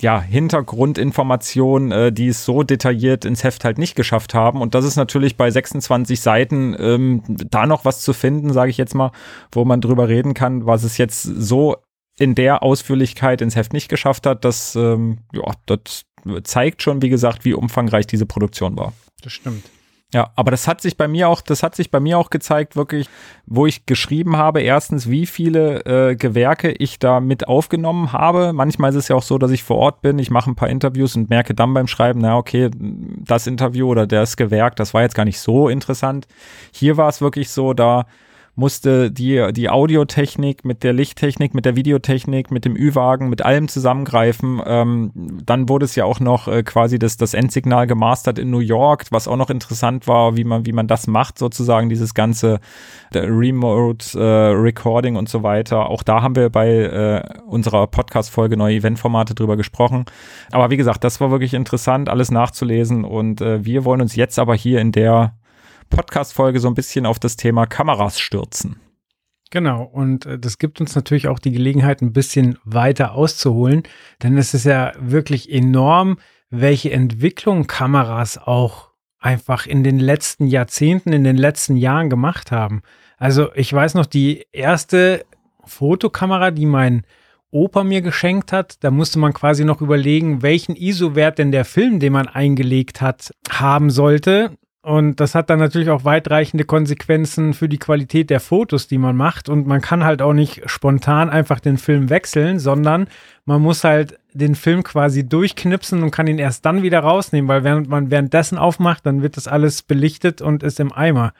ja, 0.00 0.20
Hintergrundinformationen, 0.20 1.92
äh, 1.92 2.12
die 2.12 2.28
es 2.28 2.44
so 2.44 2.62
detailliert 2.62 3.24
ins 3.24 3.44
Heft 3.44 3.64
halt 3.64 3.78
nicht 3.78 3.96
geschafft 3.96 4.34
haben. 4.34 4.60
Und 4.60 4.74
das 4.74 4.84
ist 4.84 4.96
natürlich 4.96 5.36
bei 5.36 5.50
26 5.50 6.20
Seiten 6.20 6.76
ähm, 6.78 7.22
da 7.26 7.66
noch 7.66 7.84
was 7.84 8.02
zu 8.02 8.12
finden, 8.12 8.52
sage 8.52 8.70
ich 8.70 8.76
jetzt 8.76 8.94
mal, 8.94 9.12
wo 9.52 9.64
man 9.64 9.80
drüber 9.80 10.08
reden 10.08 10.34
kann, 10.34 10.66
was 10.66 10.82
es 10.82 10.98
jetzt 10.98 11.22
so 11.22 11.76
in 12.18 12.34
der 12.34 12.62
Ausführlichkeit 12.62 13.40
ins 13.40 13.56
Heft 13.56 13.72
nicht 13.72 13.88
geschafft 13.88 14.26
hat. 14.26 14.44
Das, 14.44 14.74
ähm, 14.76 15.18
ja, 15.32 15.52
das 15.66 16.04
zeigt 16.44 16.82
schon, 16.82 17.02
wie 17.02 17.08
gesagt, 17.08 17.44
wie 17.44 17.54
umfangreich 17.54 18.06
diese 18.06 18.26
Produktion 18.26 18.76
war. 18.76 18.92
Das 19.22 19.32
stimmt. 19.32 19.64
Ja, 20.14 20.30
aber 20.36 20.52
das 20.52 20.68
hat 20.68 20.80
sich 20.80 20.96
bei 20.96 21.08
mir 21.08 21.28
auch, 21.28 21.40
das 21.40 21.64
hat 21.64 21.74
sich 21.74 21.90
bei 21.90 21.98
mir 21.98 22.16
auch 22.16 22.30
gezeigt, 22.30 22.76
wirklich, 22.76 23.08
wo 23.44 23.66
ich 23.66 23.86
geschrieben 23.86 24.36
habe, 24.36 24.62
erstens, 24.62 25.10
wie 25.10 25.26
viele 25.26 25.84
äh, 25.84 26.14
Gewerke 26.14 26.70
ich 26.70 27.00
da 27.00 27.18
mit 27.18 27.48
aufgenommen 27.48 28.12
habe. 28.12 28.52
Manchmal 28.52 28.90
ist 28.90 28.96
es 28.96 29.08
ja 29.08 29.16
auch 29.16 29.22
so, 29.24 29.36
dass 29.36 29.50
ich 29.50 29.64
vor 29.64 29.78
Ort 29.78 30.02
bin, 30.02 30.20
ich 30.20 30.30
mache 30.30 30.48
ein 30.48 30.54
paar 30.54 30.68
Interviews 30.68 31.16
und 31.16 31.28
merke 31.28 31.54
dann 31.54 31.74
beim 31.74 31.88
Schreiben, 31.88 32.20
na 32.20 32.36
okay, 32.36 32.70
das 32.78 33.48
Interview 33.48 33.88
oder 33.88 34.06
das 34.06 34.36
Gewerk, 34.36 34.76
das 34.76 34.94
war 34.94 35.02
jetzt 35.02 35.16
gar 35.16 35.24
nicht 35.24 35.40
so 35.40 35.68
interessant. 35.68 36.28
Hier 36.72 36.96
war 36.96 37.08
es 37.08 37.20
wirklich 37.20 37.50
so, 37.50 37.74
da 37.74 38.06
musste 38.56 39.10
die, 39.10 39.52
die 39.52 39.68
Audiotechnik 39.68 40.64
mit 40.64 40.82
der 40.82 40.94
Lichttechnik, 40.94 41.54
mit 41.54 41.66
der 41.66 41.76
Videotechnik, 41.76 42.50
mit 42.50 42.64
dem 42.64 42.74
Ü-Wagen, 42.74 43.28
mit 43.28 43.42
allem 43.42 43.68
zusammengreifen. 43.68 44.62
Ähm, 44.66 45.12
dann 45.44 45.68
wurde 45.68 45.84
es 45.84 45.94
ja 45.94 46.06
auch 46.06 46.20
noch 46.20 46.48
äh, 46.48 46.62
quasi 46.62 46.98
das, 46.98 47.18
das 47.18 47.34
Endsignal 47.34 47.86
gemastert 47.86 48.38
in 48.38 48.50
New 48.50 48.60
York, 48.60 49.04
was 49.10 49.28
auch 49.28 49.36
noch 49.36 49.50
interessant 49.50 50.08
war, 50.08 50.38
wie 50.38 50.44
man, 50.44 50.64
wie 50.64 50.72
man 50.72 50.86
das 50.88 51.06
macht, 51.06 51.38
sozusagen, 51.38 51.90
dieses 51.90 52.14
ganze 52.14 52.60
Remote 53.14 54.18
äh, 54.18 54.52
Recording 54.52 55.16
und 55.16 55.28
so 55.28 55.42
weiter. 55.42 55.90
Auch 55.90 56.02
da 56.02 56.22
haben 56.22 56.34
wir 56.34 56.48
bei 56.48 56.68
äh, 56.68 57.22
unserer 57.46 57.86
Podcast-Folge 57.86 58.56
neue 58.56 58.76
Eventformate 58.76 59.34
drüber 59.34 59.58
gesprochen. 59.58 60.06
Aber 60.50 60.70
wie 60.70 60.78
gesagt, 60.78 61.04
das 61.04 61.20
war 61.20 61.30
wirklich 61.30 61.52
interessant, 61.52 62.08
alles 62.08 62.30
nachzulesen. 62.30 63.04
Und 63.04 63.42
äh, 63.42 63.64
wir 63.66 63.84
wollen 63.84 64.00
uns 64.00 64.16
jetzt 64.16 64.38
aber 64.38 64.54
hier 64.54 64.80
in 64.80 64.92
der 64.92 65.34
Podcast-Folge 65.88 66.60
so 66.60 66.68
ein 66.68 66.74
bisschen 66.74 67.06
auf 67.06 67.18
das 67.18 67.36
Thema 67.36 67.66
Kameras 67.66 68.20
stürzen. 68.20 68.80
Genau, 69.50 69.84
und 69.84 70.26
äh, 70.26 70.38
das 70.38 70.58
gibt 70.58 70.80
uns 70.80 70.94
natürlich 70.94 71.28
auch 71.28 71.38
die 71.38 71.52
Gelegenheit, 71.52 72.02
ein 72.02 72.12
bisschen 72.12 72.58
weiter 72.64 73.12
auszuholen, 73.12 73.84
denn 74.22 74.36
es 74.36 74.54
ist 74.54 74.64
ja 74.64 74.92
wirklich 74.98 75.50
enorm, 75.50 76.18
welche 76.50 76.90
Entwicklung 76.90 77.66
Kameras 77.66 78.38
auch 78.38 78.90
einfach 79.18 79.66
in 79.66 79.82
den 79.82 79.98
letzten 79.98 80.46
Jahrzehnten, 80.46 81.12
in 81.12 81.24
den 81.24 81.36
letzten 81.36 81.76
Jahren 81.76 82.10
gemacht 82.10 82.52
haben. 82.52 82.82
Also 83.18 83.52
ich 83.54 83.72
weiß 83.72 83.94
noch, 83.94 84.06
die 84.06 84.46
erste 84.52 85.24
Fotokamera, 85.64 86.50
die 86.50 86.66
mein 86.66 87.04
Opa 87.50 87.84
mir 87.84 88.02
geschenkt 88.02 88.52
hat, 88.52 88.82
da 88.84 88.90
musste 88.90 89.18
man 89.18 89.32
quasi 89.32 89.64
noch 89.64 89.80
überlegen, 89.80 90.42
welchen 90.42 90.76
ISO-Wert 90.76 91.38
denn 91.38 91.52
der 91.52 91.64
Film, 91.64 92.00
den 92.00 92.12
man 92.12 92.28
eingelegt 92.28 93.00
hat, 93.00 93.32
haben 93.48 93.90
sollte. 93.90 94.56
Und 94.86 95.18
das 95.18 95.34
hat 95.34 95.50
dann 95.50 95.58
natürlich 95.58 95.90
auch 95.90 96.04
weitreichende 96.04 96.62
Konsequenzen 96.62 97.54
für 97.54 97.68
die 97.68 97.80
Qualität 97.80 98.30
der 98.30 98.38
Fotos, 98.38 98.86
die 98.86 98.98
man 98.98 99.16
macht. 99.16 99.48
Und 99.48 99.66
man 99.66 99.80
kann 99.80 100.04
halt 100.04 100.22
auch 100.22 100.32
nicht 100.32 100.62
spontan 100.70 101.28
einfach 101.28 101.58
den 101.58 101.76
Film 101.76 102.08
wechseln, 102.08 102.60
sondern 102.60 103.08
man 103.46 103.60
muss 103.60 103.82
halt 103.82 104.16
den 104.32 104.54
Film 104.54 104.84
quasi 104.84 105.28
durchknipsen 105.28 106.04
und 106.04 106.12
kann 106.12 106.28
ihn 106.28 106.38
erst 106.38 106.64
dann 106.66 106.84
wieder 106.84 107.00
rausnehmen, 107.00 107.48
weil 107.48 107.64
während 107.64 107.88
man 107.88 108.12
währenddessen 108.12 108.58
aufmacht, 108.58 109.04
dann 109.04 109.22
wird 109.22 109.36
das 109.36 109.48
alles 109.48 109.82
belichtet 109.82 110.40
und 110.40 110.62
ist 110.62 110.78
im 110.78 110.92
Eimer. 110.92 111.32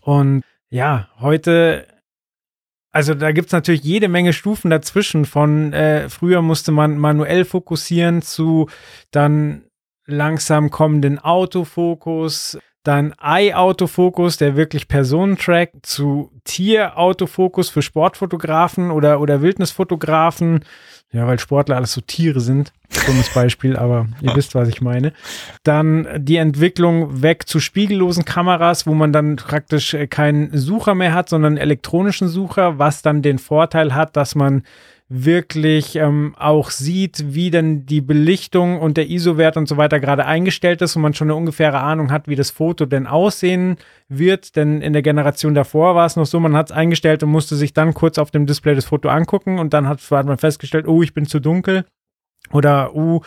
Und 0.00 0.44
ja, 0.70 1.08
heute 1.18 1.88
also 2.92 3.14
da 3.14 3.32
gibt's 3.32 3.50
natürlich 3.50 3.82
jede 3.82 4.06
Menge 4.06 4.32
Stufen 4.32 4.70
dazwischen. 4.70 5.24
Von 5.24 5.72
äh, 5.72 6.08
früher 6.08 6.42
musste 6.42 6.70
man 6.70 6.96
manuell 6.96 7.44
fokussieren 7.44 8.22
zu 8.22 8.68
dann 9.10 9.64
langsam 10.06 10.70
kommenden 10.70 11.18
Autofokus, 11.18 12.56
dann 12.84 13.14
Eye-Autofokus, 13.20 14.36
der 14.36 14.56
wirklich 14.56 14.88
Personen 14.88 15.36
trackt, 15.36 15.86
zu 15.86 16.30
Tier-Autofokus 16.44 17.70
für 17.70 17.82
Sportfotografen 17.82 18.90
oder, 18.90 19.20
oder 19.20 19.42
Wildnisfotografen. 19.42 20.64
Ja, 21.10 21.26
weil 21.26 21.38
Sportler 21.38 21.76
alles 21.76 21.92
so 21.92 22.00
Tiere 22.00 22.40
sind. 22.40 22.72
Dummes 23.06 23.32
Beispiel, 23.32 23.76
aber 23.78 24.08
ihr 24.20 24.34
wisst, 24.36 24.54
was 24.54 24.68
ich 24.68 24.80
meine. 24.80 25.12
Dann 25.62 26.06
die 26.16 26.36
Entwicklung 26.36 27.22
weg 27.22 27.48
zu 27.48 27.58
spiegellosen 27.58 28.24
Kameras, 28.24 28.86
wo 28.86 28.94
man 28.94 29.12
dann 29.12 29.36
praktisch 29.36 29.96
keinen 30.10 30.56
Sucher 30.56 30.94
mehr 30.94 31.14
hat, 31.14 31.28
sondern 31.28 31.56
elektronischen 31.56 32.28
Sucher, 32.28 32.78
was 32.78 33.02
dann 33.02 33.22
den 33.22 33.38
Vorteil 33.38 33.94
hat, 33.94 34.16
dass 34.16 34.34
man 34.34 34.62
wirklich 35.08 35.96
ähm, 35.96 36.34
auch 36.38 36.70
sieht, 36.70 37.34
wie 37.34 37.50
denn 37.50 37.84
die 37.84 38.00
Belichtung 38.00 38.80
und 38.80 38.96
der 38.96 39.10
ISO-Wert 39.10 39.56
und 39.56 39.68
so 39.68 39.76
weiter 39.76 40.00
gerade 40.00 40.24
eingestellt 40.24 40.80
ist 40.80 40.96
und 40.96 41.02
man 41.02 41.12
schon 41.12 41.28
eine 41.28 41.36
ungefähre 41.36 41.80
Ahnung 41.80 42.10
hat, 42.10 42.26
wie 42.26 42.36
das 42.36 42.50
Foto 42.50 42.86
denn 42.86 43.06
aussehen 43.06 43.76
wird. 44.08 44.56
Denn 44.56 44.80
in 44.80 44.94
der 44.94 45.02
Generation 45.02 45.54
davor 45.54 45.94
war 45.94 46.06
es 46.06 46.16
noch 46.16 46.24
so, 46.24 46.40
man 46.40 46.56
hat 46.56 46.70
es 46.70 46.76
eingestellt 46.76 47.22
und 47.22 47.30
musste 47.30 47.54
sich 47.54 47.74
dann 47.74 47.92
kurz 47.92 48.16
auf 48.16 48.30
dem 48.30 48.46
Display 48.46 48.74
das 48.74 48.86
Foto 48.86 49.10
angucken 49.10 49.58
und 49.58 49.74
dann 49.74 49.86
hat, 49.86 50.00
hat 50.10 50.26
man 50.26 50.38
festgestellt, 50.38 50.88
oh, 50.88 51.02
ich 51.02 51.12
bin 51.12 51.26
zu 51.26 51.38
dunkel. 51.38 51.84
Oder, 52.50 52.94
uh, 52.94 53.20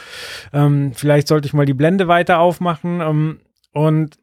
ähm, 0.54 0.94
vielleicht 0.94 1.28
sollte 1.28 1.48
ich 1.48 1.54
mal 1.54 1.66
die 1.66 1.74
Blende 1.74 2.08
weiter 2.08 2.40
aufmachen. 2.40 3.02
Ähm, 3.02 3.40
und 3.74 4.18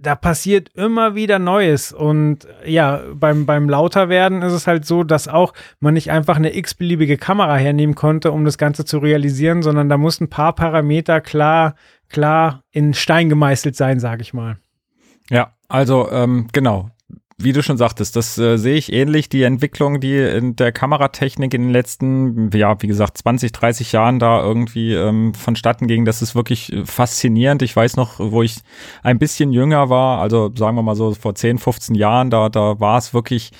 da 0.00 0.14
passiert 0.14 0.70
immer 0.74 1.14
wieder 1.14 1.38
Neues. 1.38 1.92
Und 1.92 2.46
ja, 2.64 3.02
beim, 3.14 3.46
beim 3.46 3.68
Lauterwerden 3.68 4.42
ist 4.42 4.52
es 4.52 4.66
halt 4.66 4.84
so, 4.84 5.04
dass 5.04 5.28
auch 5.28 5.52
man 5.80 5.94
nicht 5.94 6.10
einfach 6.10 6.36
eine 6.36 6.56
x-beliebige 6.56 7.16
Kamera 7.16 7.56
hernehmen 7.56 7.94
konnte, 7.94 8.32
um 8.32 8.44
das 8.44 8.58
Ganze 8.58 8.84
zu 8.84 8.98
realisieren, 8.98 9.62
sondern 9.62 9.88
da 9.88 9.96
mussten 9.96 10.24
ein 10.24 10.30
paar 10.30 10.54
Parameter 10.54 11.20
klar, 11.20 11.74
klar 12.08 12.62
in 12.70 12.94
Stein 12.94 13.28
gemeißelt 13.28 13.76
sein, 13.76 14.00
sage 14.00 14.22
ich 14.22 14.32
mal. 14.32 14.58
Ja, 15.30 15.52
also 15.68 16.10
ähm, 16.10 16.48
genau 16.52 16.90
wie 17.40 17.52
du 17.52 17.62
schon 17.62 17.76
sagtest, 17.76 18.16
das 18.16 18.36
äh, 18.38 18.56
sehe 18.56 18.74
ich 18.74 18.92
ähnlich. 18.92 19.28
Die 19.28 19.44
Entwicklung, 19.44 20.00
die 20.00 20.16
in 20.16 20.56
der 20.56 20.72
Kameratechnik 20.72 21.54
in 21.54 21.62
den 21.62 21.70
letzten, 21.70 22.50
ja, 22.52 22.80
wie 22.82 22.88
gesagt, 22.88 23.16
20, 23.18 23.52
30 23.52 23.92
Jahren 23.92 24.18
da 24.18 24.42
irgendwie 24.42 24.92
ähm, 24.94 25.34
vonstatten 25.34 25.86
ging, 25.86 26.04
das 26.04 26.20
ist 26.20 26.34
wirklich 26.34 26.72
äh, 26.72 26.84
faszinierend. 26.84 27.62
Ich 27.62 27.76
weiß 27.76 27.96
noch, 27.96 28.18
wo 28.18 28.42
ich 28.42 28.56
ein 29.04 29.20
bisschen 29.20 29.52
jünger 29.52 29.88
war, 29.88 30.20
also 30.20 30.50
sagen 30.56 30.76
wir 30.76 30.82
mal 30.82 30.96
so 30.96 31.14
vor 31.14 31.36
10, 31.36 31.58
15 31.58 31.94
Jahren, 31.94 32.30
da, 32.30 32.48
da 32.48 32.80
war 32.80 32.98
es 32.98 33.14
wirklich 33.14 33.52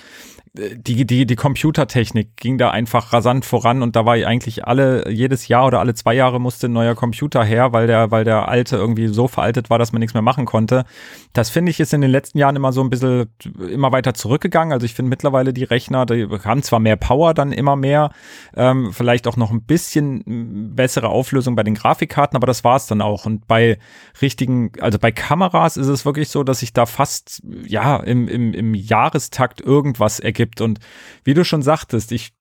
die, 0.75 1.07
die, 1.07 1.27
die 1.27 1.37
Computertechnik 1.37 2.37
ging 2.37 2.59
da 2.59 2.71
einfach 2.71 3.13
rasant 3.13 3.45
voran 3.45 3.83
und 3.83 3.95
da 3.95 4.05
war 4.05 4.15
eigentlich 4.15 4.67
alle, 4.67 5.09
jedes 5.11 5.47
Jahr 5.49 5.67
oder 5.67 5.79
alle 5.79 5.95
zwei 5.95 6.15
Jahre 6.15 6.41
musste 6.41 6.67
ein 6.67 6.73
neuer 6.73 6.95
Computer 6.95 7.45
her, 7.45 7.73
weil 7.73 7.87
der, 7.87 8.11
weil 8.11 8.25
der 8.25 8.49
alte 8.49 8.77
irgendwie 8.77 9.07
so 9.09 9.29
veraltet 9.29 9.71
war, 9.71 9.79
dass 9.79 9.93
man 9.93 10.01
nichts 10.01 10.15
mehr 10.15 10.23
machen 10.23 10.47
konnte. 10.47 10.85
Das 11.33 11.51
finde 11.51 11.71
ich 11.71 11.79
ist 11.79 11.95
in 11.95 12.01
den 12.01 12.11
letzten 12.11 12.39
Jahren 12.39 12.57
immer 12.57 12.73
so 12.73 12.83
ein 12.83 12.91
bisschen 12.91 13.27
immer 13.71 13.93
weiter 13.93 14.15
zurückgegangen. 14.15 14.73
Also 14.73 14.85
ich 14.85 14.95
finde 14.95 15.11
mittlerweile 15.11 15.53
die 15.53 15.65
Rechner, 15.65 16.07
die 16.07 16.27
haben 16.45 16.63
zwar 16.63 16.81
mehr 16.81 16.97
Power 16.97 17.35
dann 17.35 17.53
immer 17.53 17.77
mehr, 17.77 18.11
ähm, 18.57 18.93
vielleicht 18.93 19.29
auch 19.29 19.37
noch 19.37 19.53
ein 19.53 19.63
bisschen 19.63 20.75
bessere 20.75 21.09
Auflösung 21.09 21.55
bei 21.55 21.63
den 21.63 21.75
Grafikkarten, 21.75 22.37
aber 22.37 22.47
das 22.47 22.65
war 22.65 22.77
es 22.77 22.87
dann 22.87 23.01
auch. 23.01 23.27
Und 23.27 23.47
bei 23.47 23.79
richtigen, 24.21 24.73
also 24.81 24.99
bei 24.99 25.13
Kameras 25.13 25.77
ist 25.77 25.89
es 25.89 26.05
wirklich 26.05 26.31
so, 26.31 26.43
dass 26.43 26.63
ich 26.63 26.73
da 26.73 26.87
fast, 26.87 27.43
ja, 27.67 27.97
im, 27.99 28.27
im, 28.27 28.55
im 28.55 28.75
Jahrestakt 28.75 29.61
irgendwas 29.61 30.19
ergibt 30.19 30.48
gibt. 30.49 30.61
Und 30.61 30.81
wie 31.25 31.35
du 31.35 31.45
schon 31.45 31.63
sagtest, 31.63 32.13
ich, 32.13 32.33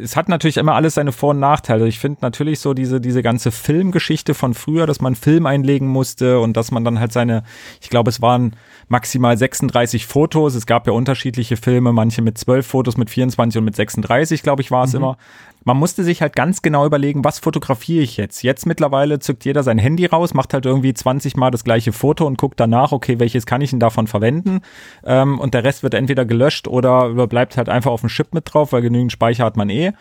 es 0.00 0.16
hat 0.16 0.28
natürlich 0.28 0.56
immer 0.56 0.74
alles 0.74 0.94
seine 0.94 1.12
Vor- 1.12 1.30
und 1.30 1.40
Nachteile. 1.40 1.88
Ich 1.88 1.98
finde 1.98 2.18
natürlich 2.22 2.60
so 2.60 2.74
diese, 2.74 3.00
diese 3.00 3.22
ganze 3.22 3.50
Filmgeschichte 3.50 4.34
von 4.34 4.54
früher, 4.54 4.86
dass 4.86 5.00
man 5.00 5.14
Film 5.16 5.46
einlegen 5.46 5.88
musste 5.88 6.38
und 6.40 6.56
dass 6.56 6.70
man 6.70 6.84
dann 6.84 7.00
halt 7.00 7.12
seine, 7.12 7.42
ich 7.80 7.90
glaube, 7.90 8.10
es 8.10 8.22
waren 8.22 8.54
maximal 8.88 9.36
36 9.36 10.06
Fotos. 10.06 10.54
Es 10.54 10.66
gab 10.66 10.86
ja 10.86 10.92
unterschiedliche 10.92 11.56
Filme, 11.56 11.92
manche 11.92 12.22
mit 12.22 12.38
12 12.38 12.66
Fotos, 12.66 12.96
mit 12.96 13.10
24 13.10 13.58
und 13.58 13.64
mit 13.64 13.76
36, 13.76 14.42
glaube 14.42 14.62
ich, 14.62 14.70
war 14.70 14.84
es 14.84 14.92
mhm. 14.92 14.98
immer 14.98 15.18
man 15.66 15.78
musste 15.78 16.04
sich 16.04 16.22
halt 16.22 16.36
ganz 16.36 16.62
genau 16.62 16.86
überlegen, 16.86 17.24
was 17.24 17.40
fotografiere 17.40 18.04
ich 18.04 18.16
jetzt. 18.16 18.42
Jetzt 18.44 18.66
mittlerweile 18.66 19.18
zückt 19.18 19.44
jeder 19.44 19.64
sein 19.64 19.78
Handy 19.78 20.06
raus, 20.06 20.32
macht 20.32 20.54
halt 20.54 20.64
irgendwie 20.64 20.94
20 20.94 21.36
Mal 21.36 21.50
das 21.50 21.64
gleiche 21.64 21.92
Foto 21.92 22.24
und 22.24 22.38
guckt 22.38 22.60
danach, 22.60 22.92
okay, 22.92 23.18
welches 23.18 23.46
kann 23.46 23.60
ich 23.60 23.70
denn 23.70 23.80
davon 23.80 24.06
verwenden? 24.06 24.60
Ähm, 25.04 25.40
und 25.40 25.54
der 25.54 25.64
Rest 25.64 25.82
wird 25.82 25.94
entweder 25.94 26.24
gelöscht 26.24 26.68
oder 26.68 27.26
bleibt 27.26 27.56
halt 27.56 27.68
einfach 27.68 27.90
auf 27.90 28.02
dem 28.02 28.10
Chip 28.10 28.32
mit 28.32 28.44
drauf, 28.46 28.70
weil 28.70 28.80
genügend 28.80 29.10
Speicher 29.10 29.44
hat 29.44 29.56
man 29.56 29.68
eh. 29.68 29.92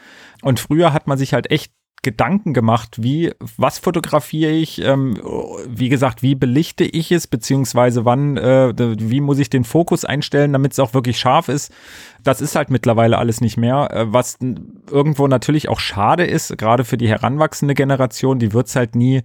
Und 0.44 0.60
früher 0.60 0.94
hat 0.94 1.08
man 1.08 1.18
sich 1.18 1.34
halt 1.34 1.50
echt 1.50 1.72
Gedanken 2.06 2.54
gemacht, 2.54 3.02
wie, 3.02 3.34
was 3.58 3.80
fotografiere 3.80 4.52
ich, 4.52 4.80
ähm, 4.80 5.20
wie 5.68 5.90
gesagt, 5.90 6.22
wie 6.22 6.36
belichte 6.36 6.84
ich 6.84 7.12
es, 7.12 7.26
beziehungsweise 7.26 8.06
wann, 8.06 8.38
äh, 8.38 8.74
wie 8.78 9.22
muss 9.22 9.40
ich 9.40 9.50
den 9.50 9.64
Fokus 9.64 10.06
einstellen, 10.06 10.54
damit 10.54 10.74
es 10.74 10.80
auch 10.80 10.94
wirklich 10.94 11.18
scharf 11.20 11.50
ist. 11.50 11.74
Das 12.24 12.42
ist 12.42 12.56
halt 12.56 12.70
mittlerweile 12.70 13.18
alles 13.18 13.42
nicht 13.42 13.58
mehr, 13.58 13.90
äh, 13.92 14.14
was 14.14 14.38
irgendwo 14.92 15.28
natürlich 15.28 15.68
auch 15.68 15.80
schade 15.80 16.26
ist, 16.26 16.56
gerade 16.60 16.86
für 16.86 16.98
die 16.98 17.10
heranwachsende 17.10 17.74
Generation, 17.74 18.38
die 18.38 18.54
wird 18.54 18.68
es 18.68 18.76
halt 18.76 18.94
nie 18.94 19.24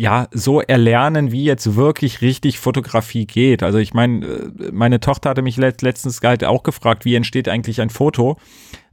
ja, 0.00 0.28
so 0.32 0.62
erlernen, 0.62 1.30
wie 1.30 1.44
jetzt 1.44 1.76
wirklich 1.76 2.22
richtig 2.22 2.58
Fotografie 2.58 3.26
geht. 3.26 3.62
Also 3.62 3.76
ich 3.76 3.92
meine, 3.92 4.24
äh, 4.24 4.72
meine 4.72 4.98
Tochter 4.98 5.28
hatte 5.28 5.42
mich 5.42 5.58
letztens 5.58 6.22
halt 6.22 6.42
auch 6.42 6.62
gefragt, 6.62 7.04
wie 7.04 7.14
entsteht 7.14 7.50
eigentlich 7.50 7.82
ein 7.82 7.90
Foto? 7.90 8.38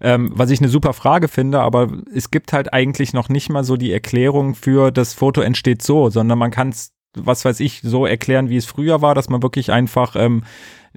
Ähm, 0.01 0.33
was 0.35 0.49
ich 0.49 0.59
eine 0.59 0.67
super 0.67 0.91
Frage 0.91 1.29
finde, 1.29 1.61
aber 1.61 1.89
es 2.13 2.29
gibt 2.29 2.51
halt 2.51 2.73
eigentlich 2.73 3.13
noch 3.13 3.29
nicht 3.29 3.49
mal 3.49 3.63
so 3.63 3.77
die 3.77 3.93
Erklärung 3.93 4.53
für 4.53 4.91
das 4.91 5.13
Foto 5.13 5.39
entsteht 5.39 5.81
so, 5.81 6.09
sondern 6.09 6.37
man 6.37 6.51
kann 6.51 6.69
es 6.69 6.91
was 7.15 7.45
weiß 7.45 7.61
ich, 7.61 7.81
so 7.81 8.05
erklären, 8.05 8.49
wie 8.49 8.57
es 8.57 8.67
früher 8.67 9.01
war, 9.01 9.15
dass 9.15 9.29
man 9.29 9.41
wirklich 9.41 9.71
einfach 9.71 10.15
ähm, 10.15 10.43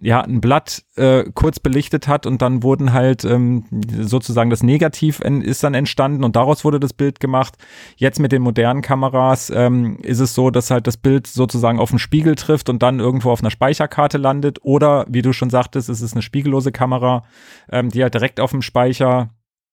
ja, 0.02 0.22
ein 0.22 0.40
Blatt 0.40 0.82
äh, 0.96 1.24
kurz 1.34 1.60
belichtet 1.60 2.08
hat 2.08 2.24
und 2.24 2.40
dann 2.40 2.62
wurden 2.62 2.92
halt 2.92 3.24
ähm, 3.24 3.64
sozusagen 4.00 4.48
das 4.48 4.62
Negativ 4.62 5.20
ist 5.20 5.62
dann 5.62 5.74
entstanden 5.74 6.24
und 6.24 6.36
daraus 6.36 6.64
wurde 6.64 6.80
das 6.80 6.94
Bild 6.94 7.20
gemacht. 7.20 7.56
Jetzt 7.96 8.18
mit 8.18 8.32
den 8.32 8.42
modernen 8.42 8.80
Kameras 8.80 9.50
ähm, 9.54 9.98
ist 10.02 10.20
es 10.20 10.34
so, 10.34 10.50
dass 10.50 10.70
halt 10.70 10.86
das 10.86 10.96
Bild 10.96 11.26
sozusagen 11.26 11.78
auf 11.78 11.90
den 11.90 11.98
Spiegel 11.98 12.34
trifft 12.34 12.70
und 12.70 12.82
dann 12.82 12.98
irgendwo 12.98 13.30
auf 13.30 13.40
einer 13.40 13.50
Speicherkarte 13.50 14.16
landet 14.16 14.58
oder 14.62 15.04
wie 15.08 15.22
du 15.22 15.32
schon 15.32 15.50
sagtest, 15.50 15.90
es 15.90 16.00
ist 16.00 16.14
eine 16.14 16.22
spiegellose 16.22 16.72
Kamera, 16.72 17.24
ähm, 17.70 17.90
die 17.90 18.02
halt 18.02 18.14
direkt 18.14 18.40
auf 18.40 18.52
dem 18.52 18.62
Speicher 18.62 19.30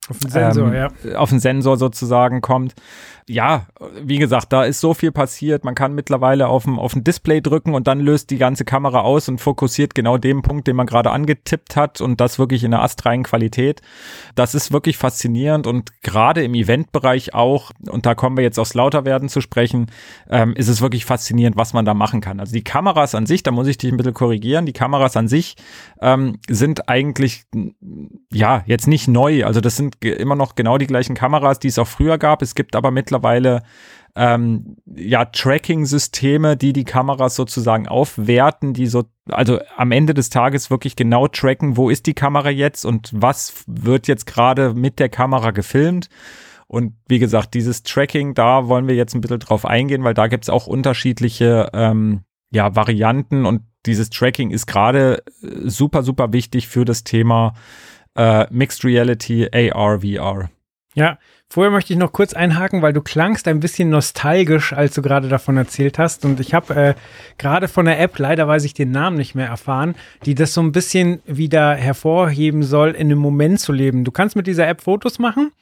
auf 0.09 0.19
den 0.19 0.29
Sensor, 0.29 0.67
ähm, 0.67 0.73
ja. 0.73 1.17
Auf 1.17 1.29
den 1.29 1.39
Sensor 1.39 1.77
sozusagen 1.77 2.41
kommt 2.41 2.73
ja, 3.29 3.67
wie 4.01 4.19
gesagt, 4.19 4.53
da 4.53 4.63
ist 4.63 4.79
so 4.79 4.93
viel 4.93 5.11
passiert. 5.11 5.65
Man 5.65 5.75
kann 5.75 5.93
mittlerweile 5.93 6.47
auf 6.47 6.63
dem, 6.63 6.79
auf 6.79 6.93
dem 6.93 7.03
Display 7.03 7.41
drücken 7.41 7.73
und 7.73 7.85
dann 7.85 7.99
löst 7.99 8.29
die 8.29 8.37
ganze 8.37 8.63
Kamera 8.63 9.01
aus 9.01 9.27
und 9.27 9.41
fokussiert 9.41 9.95
genau 9.95 10.17
den 10.17 10.41
Punkt, 10.41 10.65
den 10.67 10.77
man 10.77 10.87
gerade 10.87 11.11
angetippt 11.11 11.75
hat 11.75 11.99
und 11.99 12.21
das 12.21 12.39
wirklich 12.39 12.63
in 12.63 12.73
einer 12.73 12.83
astreinen 12.83 13.23
Qualität. 13.23 13.81
Das 14.35 14.55
ist 14.55 14.71
wirklich 14.71 14.97
faszinierend 14.97 15.67
und 15.67 16.01
gerade 16.03 16.41
im 16.41 16.53
Eventbereich 16.53 17.33
auch, 17.33 17.71
und 17.89 18.05
da 18.05 18.15
kommen 18.15 18.37
wir 18.37 18.45
jetzt 18.45 18.59
aufs 18.59 18.75
Lauterwerden 18.75 19.27
zu 19.27 19.41
sprechen, 19.41 19.87
ähm, 20.29 20.53
ist 20.53 20.69
es 20.69 20.79
wirklich 20.81 21.03
faszinierend, 21.03 21.57
was 21.57 21.73
man 21.73 21.83
da 21.83 21.93
machen 21.93 22.21
kann. 22.21 22.39
Also 22.39 22.53
die 22.53 22.63
Kameras 22.63 23.13
an 23.13 23.25
sich, 23.25 23.43
da 23.43 23.51
muss 23.51 23.67
ich 23.67 23.77
dich 23.77 23.91
ein 23.91 23.97
bisschen 23.97 24.13
korrigieren, 24.13 24.65
die 24.65 24.73
Kameras 24.73 25.17
an 25.17 25.27
sich 25.27 25.57
ähm, 26.01 26.39
sind 26.47 26.87
eigentlich, 26.87 27.43
ja, 28.31 28.63
jetzt 28.67 28.87
nicht 28.87 29.09
neu. 29.09 29.43
Also 29.43 29.59
das 29.59 29.75
sind 29.75 29.96
immer 30.01 30.35
noch 30.35 30.55
genau 30.55 30.77
die 30.77 30.87
gleichen 30.87 31.15
Kameras, 31.15 31.59
die 31.59 31.67
es 31.67 31.79
auch 31.79 31.87
früher 31.87 32.17
gab. 32.17 32.41
Es 32.41 32.55
gibt 32.55 32.75
aber 32.75 32.91
mittlerweile 32.91 33.63
ähm, 34.15 34.77
ja 34.85 35.25
Tracking-Systeme, 35.25 36.57
die 36.57 36.73
die 36.73 36.83
Kameras 36.83 37.35
sozusagen 37.35 37.87
aufwerten, 37.87 38.73
die 38.73 38.87
so 38.87 39.03
also 39.29 39.59
am 39.75 39.91
Ende 39.91 40.13
des 40.13 40.29
Tages 40.29 40.71
wirklich 40.71 40.95
genau 40.95 41.27
tracken, 41.27 41.77
wo 41.77 41.89
ist 41.89 42.05
die 42.05 42.13
Kamera 42.13 42.49
jetzt 42.49 42.85
und 42.85 43.11
was 43.13 43.63
wird 43.67 44.07
jetzt 44.07 44.25
gerade 44.25 44.73
mit 44.73 44.99
der 44.99 45.09
Kamera 45.09 45.51
gefilmt. 45.51 46.09
Und 46.67 46.93
wie 47.07 47.19
gesagt, 47.19 47.53
dieses 47.53 47.83
Tracking, 47.83 48.33
da 48.33 48.67
wollen 48.67 48.87
wir 48.87 48.95
jetzt 48.95 49.15
ein 49.15 49.21
bisschen 49.21 49.39
drauf 49.39 49.65
eingehen, 49.65 50.03
weil 50.03 50.13
da 50.13 50.27
gibt 50.27 50.45
es 50.45 50.49
auch 50.49 50.67
unterschiedliche 50.67 51.69
ähm, 51.73 52.21
ja, 52.51 52.75
Varianten 52.75 53.45
und 53.45 53.61
dieses 53.85 54.09
Tracking 54.09 54.51
ist 54.51 54.65
gerade 54.67 55.23
äh, 55.41 55.69
super, 55.69 56.03
super 56.03 56.33
wichtig 56.33 56.67
für 56.67 56.85
das 56.85 57.03
Thema 57.03 57.53
äh, 58.17 58.45
Mixed 58.49 58.83
Reality 58.83 59.47
AR, 59.53 60.01
VR. 60.01 60.49
Ja, 60.95 61.17
Vorher 61.49 61.71
möchte 61.71 61.93
ich 61.93 61.99
noch 61.99 62.11
kurz 62.11 62.33
einhaken, 62.33 62.81
weil 62.81 62.91
du 62.91 63.01
klangst 63.01 63.47
ein 63.47 63.61
bisschen 63.61 63.89
nostalgisch, 63.89 64.73
als 64.73 64.95
du 64.95 65.01
gerade 65.01 65.29
davon 65.29 65.55
erzählt 65.55 65.97
hast. 65.97 66.25
Und 66.25 66.41
ich 66.41 66.53
habe 66.53 66.75
äh, 66.75 66.93
gerade 67.37 67.69
von 67.69 67.85
der 67.85 68.01
App, 68.01 68.19
leider 68.19 68.49
weiß 68.49 68.65
ich 68.65 68.73
den 68.73 68.91
Namen 68.91 69.15
nicht 69.15 69.33
mehr 69.33 69.47
erfahren, 69.47 69.95
die 70.25 70.35
das 70.35 70.53
so 70.53 70.61
ein 70.61 70.73
bisschen 70.73 71.21
wieder 71.25 71.73
hervorheben 71.75 72.63
soll, 72.63 72.89
in 72.89 73.07
einem 73.07 73.19
Moment 73.19 73.61
zu 73.61 73.71
leben. 73.71 74.03
Du 74.03 74.11
kannst 74.11 74.35
mit 74.35 74.45
dieser 74.45 74.67
App 74.67 74.81
Fotos 74.81 75.19
machen 75.19 75.53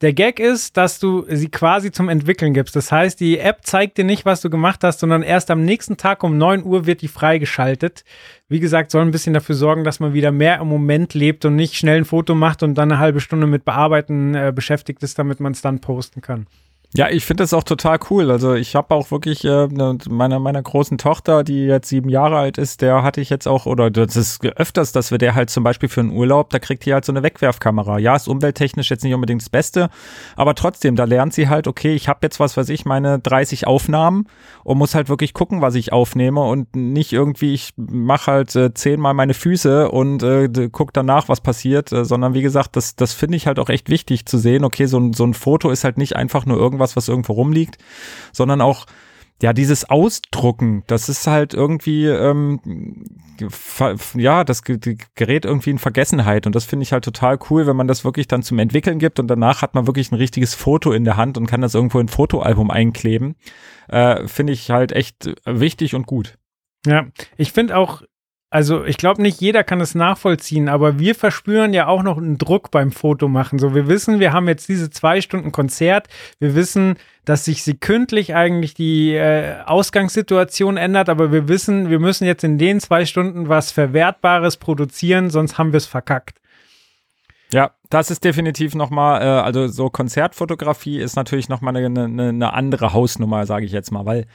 der 0.00 0.12
Gag 0.12 0.38
ist, 0.38 0.76
dass 0.76 1.00
du 1.00 1.24
sie 1.28 1.48
quasi 1.48 1.90
zum 1.90 2.08
Entwickeln 2.08 2.54
gibst. 2.54 2.76
Das 2.76 2.92
heißt, 2.92 3.18
die 3.18 3.38
App 3.38 3.60
zeigt 3.64 3.98
dir 3.98 4.04
nicht, 4.04 4.24
was 4.24 4.40
du 4.40 4.48
gemacht 4.48 4.84
hast, 4.84 5.00
sondern 5.00 5.22
erst 5.22 5.50
am 5.50 5.64
nächsten 5.64 5.96
Tag 5.96 6.22
um 6.22 6.38
9 6.38 6.64
Uhr 6.64 6.86
wird 6.86 7.02
die 7.02 7.08
freigeschaltet. 7.08 8.04
Wie 8.48 8.60
gesagt, 8.60 8.92
soll 8.92 9.02
ein 9.02 9.10
bisschen 9.10 9.34
dafür 9.34 9.56
sorgen, 9.56 9.82
dass 9.82 9.98
man 9.98 10.14
wieder 10.14 10.30
mehr 10.30 10.60
im 10.60 10.68
Moment 10.68 11.14
lebt 11.14 11.44
und 11.44 11.56
nicht 11.56 11.74
schnell 11.74 11.98
ein 11.98 12.04
Foto 12.04 12.34
macht 12.36 12.62
und 12.62 12.76
dann 12.76 12.92
eine 12.92 13.00
halbe 13.00 13.20
Stunde 13.20 13.48
mit 13.48 13.64
Bearbeiten 13.64 14.34
äh, 14.34 14.52
beschäftigt 14.54 15.02
ist, 15.02 15.18
damit 15.18 15.40
man 15.40 15.52
es 15.52 15.62
dann 15.62 15.80
posten 15.80 16.20
kann. 16.20 16.46
Ja, 16.94 17.10
ich 17.10 17.26
finde 17.26 17.42
das 17.42 17.52
auch 17.52 17.64
total 17.64 17.98
cool. 18.08 18.30
Also 18.30 18.54
ich 18.54 18.74
habe 18.74 18.94
auch 18.94 19.10
wirklich 19.10 19.44
äh, 19.44 19.66
ne, 19.66 19.98
meiner 20.08 20.38
meiner 20.38 20.62
großen 20.62 20.96
Tochter, 20.96 21.44
die 21.44 21.66
jetzt 21.66 21.90
sieben 21.90 22.08
Jahre 22.08 22.38
alt 22.38 22.56
ist, 22.56 22.80
der 22.80 23.02
hatte 23.02 23.20
ich 23.20 23.28
jetzt 23.28 23.46
auch 23.46 23.66
oder 23.66 23.90
das 23.90 24.16
ist 24.16 24.42
öfters, 24.42 24.92
dass 24.92 25.10
wir 25.10 25.18
der 25.18 25.34
halt 25.34 25.50
zum 25.50 25.64
Beispiel 25.64 25.90
für 25.90 26.00
einen 26.00 26.12
Urlaub, 26.12 26.48
da 26.48 26.58
kriegt 26.58 26.86
die 26.86 26.94
halt 26.94 27.04
so 27.04 27.12
eine 27.12 27.22
Wegwerfkamera. 27.22 27.98
Ja, 27.98 28.16
ist 28.16 28.26
umwelttechnisch 28.26 28.88
jetzt 28.88 29.04
nicht 29.04 29.12
unbedingt 29.12 29.42
das 29.42 29.50
Beste, 29.50 29.90
aber 30.34 30.54
trotzdem, 30.54 30.96
da 30.96 31.04
lernt 31.04 31.34
sie 31.34 31.50
halt, 31.50 31.68
okay, 31.68 31.94
ich 31.94 32.08
habe 32.08 32.20
jetzt 32.22 32.40
was 32.40 32.56
weiß 32.56 32.70
ich, 32.70 32.86
meine 32.86 33.18
30 33.18 33.66
Aufnahmen 33.66 34.26
und 34.64 34.78
muss 34.78 34.94
halt 34.94 35.10
wirklich 35.10 35.34
gucken, 35.34 35.60
was 35.60 35.74
ich 35.74 35.92
aufnehme 35.92 36.40
und 36.40 36.74
nicht 36.74 37.12
irgendwie 37.12 37.52
ich 37.52 37.74
mache 37.76 38.32
halt 38.32 38.56
äh, 38.56 38.72
zehnmal 38.72 39.12
meine 39.12 39.34
Füße 39.34 39.90
und 39.90 40.22
äh, 40.22 40.48
guck 40.72 40.94
danach, 40.94 41.28
was 41.28 41.42
passiert, 41.42 41.92
äh, 41.92 42.06
sondern 42.06 42.32
wie 42.32 42.42
gesagt, 42.42 42.76
das 42.76 42.96
das 42.96 43.12
finde 43.12 43.36
ich 43.36 43.46
halt 43.46 43.58
auch 43.58 43.68
echt 43.68 43.90
wichtig 43.90 44.24
zu 44.24 44.38
sehen. 44.38 44.64
Okay, 44.64 44.86
so 44.86 44.98
ein 44.98 45.12
so 45.12 45.24
ein 45.24 45.34
Foto 45.34 45.68
ist 45.68 45.84
halt 45.84 45.98
nicht 45.98 46.16
einfach 46.16 46.46
nur 46.46 46.56
irgendwas 46.56 46.77
irgendwas, 46.78 46.96
was 46.96 47.08
irgendwo 47.08 47.34
rumliegt, 47.34 47.78
sondern 48.32 48.60
auch 48.60 48.86
ja, 49.40 49.52
dieses 49.52 49.88
Ausdrucken, 49.88 50.82
das 50.88 51.08
ist 51.08 51.28
halt 51.28 51.54
irgendwie, 51.54 52.06
ähm, 52.06 52.60
ja, 54.14 54.42
das 54.42 54.64
gerät 54.64 55.44
irgendwie 55.44 55.70
in 55.70 55.78
Vergessenheit 55.78 56.46
und 56.46 56.56
das 56.56 56.64
finde 56.64 56.82
ich 56.82 56.92
halt 56.92 57.04
total 57.04 57.38
cool, 57.48 57.68
wenn 57.68 57.76
man 57.76 57.86
das 57.86 58.04
wirklich 58.04 58.26
dann 58.26 58.42
zum 58.42 58.58
Entwickeln 58.58 58.98
gibt 58.98 59.20
und 59.20 59.28
danach 59.28 59.62
hat 59.62 59.74
man 59.74 59.86
wirklich 59.86 60.10
ein 60.10 60.16
richtiges 60.16 60.54
Foto 60.54 60.90
in 60.90 61.04
der 61.04 61.16
Hand 61.16 61.38
und 61.38 61.46
kann 61.46 61.60
das 61.60 61.74
irgendwo 61.74 62.00
in 62.00 62.06
ein 62.06 62.08
Fotoalbum 62.08 62.72
einkleben. 62.72 63.36
Äh, 63.86 64.26
finde 64.26 64.52
ich 64.54 64.70
halt 64.70 64.90
echt 64.90 65.30
wichtig 65.44 65.94
und 65.94 66.06
gut. 66.06 66.36
Ja, 66.84 67.06
ich 67.36 67.52
finde 67.52 67.76
auch 67.76 68.02
also 68.50 68.84
ich 68.84 68.96
glaube 68.96 69.20
nicht 69.20 69.40
jeder 69.40 69.62
kann 69.62 69.80
es 69.80 69.94
nachvollziehen, 69.94 70.68
aber 70.68 70.98
wir 70.98 71.14
verspüren 71.14 71.74
ja 71.74 71.86
auch 71.86 72.02
noch 72.02 72.16
einen 72.16 72.38
Druck 72.38 72.70
beim 72.70 72.92
Fotomachen. 72.92 73.58
So, 73.58 73.74
wir 73.74 73.88
wissen, 73.88 74.20
wir 74.20 74.32
haben 74.32 74.48
jetzt 74.48 74.68
diese 74.68 74.88
zwei 74.88 75.20
Stunden 75.20 75.52
Konzert. 75.52 76.08
Wir 76.38 76.54
wissen, 76.54 76.96
dass 77.26 77.44
sich 77.44 77.62
sekündlich 77.62 78.34
eigentlich 78.34 78.72
die 78.72 79.14
äh, 79.14 79.56
Ausgangssituation 79.66 80.78
ändert, 80.78 81.10
aber 81.10 81.30
wir 81.30 81.48
wissen, 81.48 81.90
wir 81.90 81.98
müssen 81.98 82.24
jetzt 82.24 82.42
in 82.42 82.56
den 82.56 82.80
zwei 82.80 83.04
Stunden 83.04 83.48
was 83.48 83.70
Verwertbares 83.70 84.56
produzieren, 84.56 85.28
sonst 85.28 85.58
haben 85.58 85.72
wir 85.72 85.78
es 85.78 85.86
verkackt. 85.86 86.40
Ja, 87.52 87.72
das 87.90 88.10
ist 88.10 88.24
definitiv 88.24 88.74
nochmal, 88.74 89.22
äh, 89.22 89.24
also 89.24 89.66
so 89.66 89.88
Konzertfotografie 89.88 90.98
ist 90.98 91.16
natürlich 91.16 91.48
nochmal 91.48 91.76
eine, 91.76 92.04
eine, 92.04 92.28
eine 92.28 92.52
andere 92.52 92.92
Hausnummer, 92.92 93.46
sage 93.46 93.64
ich 93.64 93.72
jetzt 93.72 93.90
mal, 93.90 94.04
weil 94.04 94.26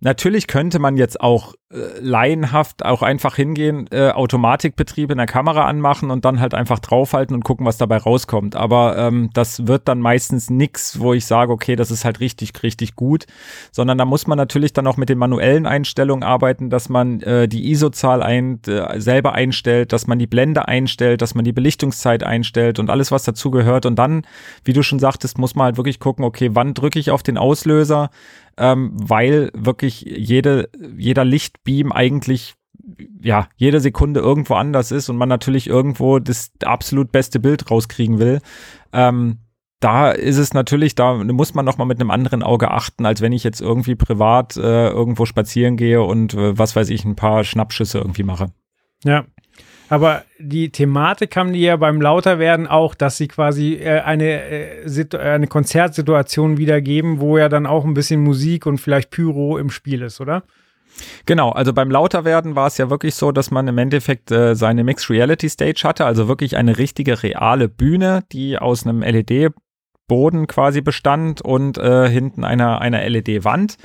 natürlich 0.00 0.46
könnte 0.46 0.78
man 0.78 0.96
jetzt 0.96 1.20
auch 1.20 1.54
äh, 1.72 2.00
laienhaft 2.00 2.84
auch 2.84 3.02
einfach 3.02 3.36
hingehen, 3.36 3.86
äh, 3.92 4.10
Automatikbetrieb 4.10 5.10
in 5.10 5.18
der 5.18 5.26
Kamera 5.26 5.66
anmachen 5.66 6.10
und 6.10 6.24
dann 6.24 6.40
halt 6.40 6.52
einfach 6.52 6.78
draufhalten 6.78 7.34
und 7.34 7.44
gucken, 7.44 7.64
was 7.64 7.78
dabei 7.78 7.96
rauskommt. 7.96 8.56
Aber 8.56 8.96
ähm, 8.98 9.30
das 9.34 9.68
wird 9.68 9.86
dann 9.86 10.00
meistens 10.00 10.50
nix, 10.50 10.98
wo 10.98 11.14
ich 11.14 11.26
sage, 11.26 11.52
okay, 11.52 11.76
das 11.76 11.92
ist 11.92 12.04
halt 12.04 12.18
richtig, 12.18 12.60
richtig 12.62 12.96
gut, 12.96 13.26
sondern 13.70 13.98
da 13.98 14.04
muss 14.04 14.26
man 14.26 14.36
natürlich 14.36 14.72
dann 14.72 14.86
auch 14.86 14.96
mit 14.96 15.08
den 15.08 15.18
manuellen 15.18 15.66
Einstellungen 15.66 16.24
arbeiten, 16.24 16.70
dass 16.70 16.88
man 16.88 17.20
äh, 17.20 17.46
die 17.46 17.70
ISO-Zahl 17.70 18.22
ein, 18.22 18.60
äh, 18.66 19.00
selber 19.00 19.34
einstellt, 19.34 19.92
dass 19.92 20.06
man 20.06 20.18
die 20.18 20.26
Blende 20.26 20.66
einstellt, 20.66 21.22
dass 21.22 21.36
man 21.36 21.44
die 21.44 21.52
Belichtungszeit 21.52 22.24
einstellt 22.24 22.80
und 22.80 22.90
alles 22.90 22.99
alles, 23.00 23.10
was 23.10 23.24
dazu 23.24 23.50
gehört. 23.50 23.86
Und 23.86 23.96
dann, 23.96 24.22
wie 24.64 24.74
du 24.74 24.82
schon 24.82 24.98
sagtest, 24.98 25.38
muss 25.38 25.54
man 25.54 25.64
halt 25.64 25.76
wirklich 25.78 25.98
gucken, 25.98 26.24
okay, 26.24 26.50
wann 26.52 26.74
drücke 26.74 26.98
ich 26.98 27.10
auf 27.10 27.22
den 27.22 27.38
Auslöser, 27.38 28.10
ähm, 28.58 28.92
weil 28.94 29.50
wirklich 29.54 30.02
jede, 30.02 30.68
jeder 30.96 31.24
Lichtbeam 31.24 31.92
eigentlich 31.92 32.54
ja, 33.22 33.48
jede 33.56 33.78
Sekunde 33.78 34.20
irgendwo 34.20 34.54
anders 34.54 34.90
ist 34.90 35.08
und 35.08 35.16
man 35.16 35.28
natürlich 35.28 35.68
irgendwo 35.68 36.18
das 36.18 36.50
absolut 36.64 37.12
beste 37.12 37.38
Bild 37.38 37.70
rauskriegen 37.70 38.18
will. 38.18 38.40
Ähm, 38.92 39.38
da 39.80 40.10
ist 40.10 40.38
es 40.38 40.54
natürlich, 40.54 40.94
da 40.94 41.14
muss 41.14 41.54
man 41.54 41.64
noch 41.64 41.78
mal 41.78 41.84
mit 41.84 42.00
einem 42.00 42.10
anderen 42.10 42.42
Auge 42.42 42.70
achten, 42.70 43.06
als 43.06 43.20
wenn 43.20 43.32
ich 43.32 43.44
jetzt 43.44 43.60
irgendwie 43.60 43.94
privat 43.94 44.56
äh, 44.56 44.88
irgendwo 44.88 45.24
spazieren 45.24 45.76
gehe 45.76 46.02
und 46.02 46.34
äh, 46.34 46.58
was 46.58 46.74
weiß 46.74 46.90
ich, 46.90 47.04
ein 47.04 47.16
paar 47.16 47.44
Schnappschüsse 47.44 47.98
irgendwie 47.98 48.24
mache. 48.24 48.50
Ja, 49.04 49.24
aber 49.90 50.22
die 50.38 50.70
Thematik 50.70 51.36
haben 51.36 51.52
die 51.52 51.62
ja 51.62 51.76
beim 51.76 52.00
Lauterwerden 52.00 52.68
auch, 52.68 52.94
dass 52.94 53.16
sie 53.16 53.26
quasi 53.26 53.74
äh, 53.74 54.00
eine, 54.00 54.24
äh, 54.24 55.18
eine 55.18 55.48
Konzertsituation 55.48 56.58
wiedergeben, 56.58 57.18
wo 57.20 57.36
ja 57.36 57.48
dann 57.48 57.66
auch 57.66 57.84
ein 57.84 57.94
bisschen 57.94 58.22
Musik 58.22 58.66
und 58.66 58.78
vielleicht 58.78 59.10
Pyro 59.10 59.58
im 59.58 59.68
Spiel 59.68 60.02
ist, 60.02 60.20
oder? 60.20 60.44
Genau, 61.26 61.50
also 61.50 61.72
beim 61.72 61.90
Lauterwerden 61.90 62.54
war 62.54 62.68
es 62.68 62.78
ja 62.78 62.88
wirklich 62.88 63.16
so, 63.16 63.32
dass 63.32 63.50
man 63.50 63.66
im 63.66 63.78
Endeffekt 63.78 64.30
äh, 64.30 64.54
seine 64.54 64.84
Mixed 64.84 65.10
Reality 65.10 65.48
Stage 65.48 65.82
hatte, 65.84 66.04
also 66.04 66.28
wirklich 66.28 66.56
eine 66.56 66.78
richtige 66.78 67.22
reale 67.22 67.68
Bühne, 67.68 68.22
die 68.30 68.58
aus 68.58 68.86
einem 68.86 69.02
LED 69.02 69.52
Boden 70.06 70.46
quasi 70.46 70.80
bestand 70.80 71.40
und 71.40 71.78
äh, 71.78 72.08
hinten 72.08 72.44
einer, 72.44 72.80
einer 72.80 73.08
LED-Wand. 73.08 73.76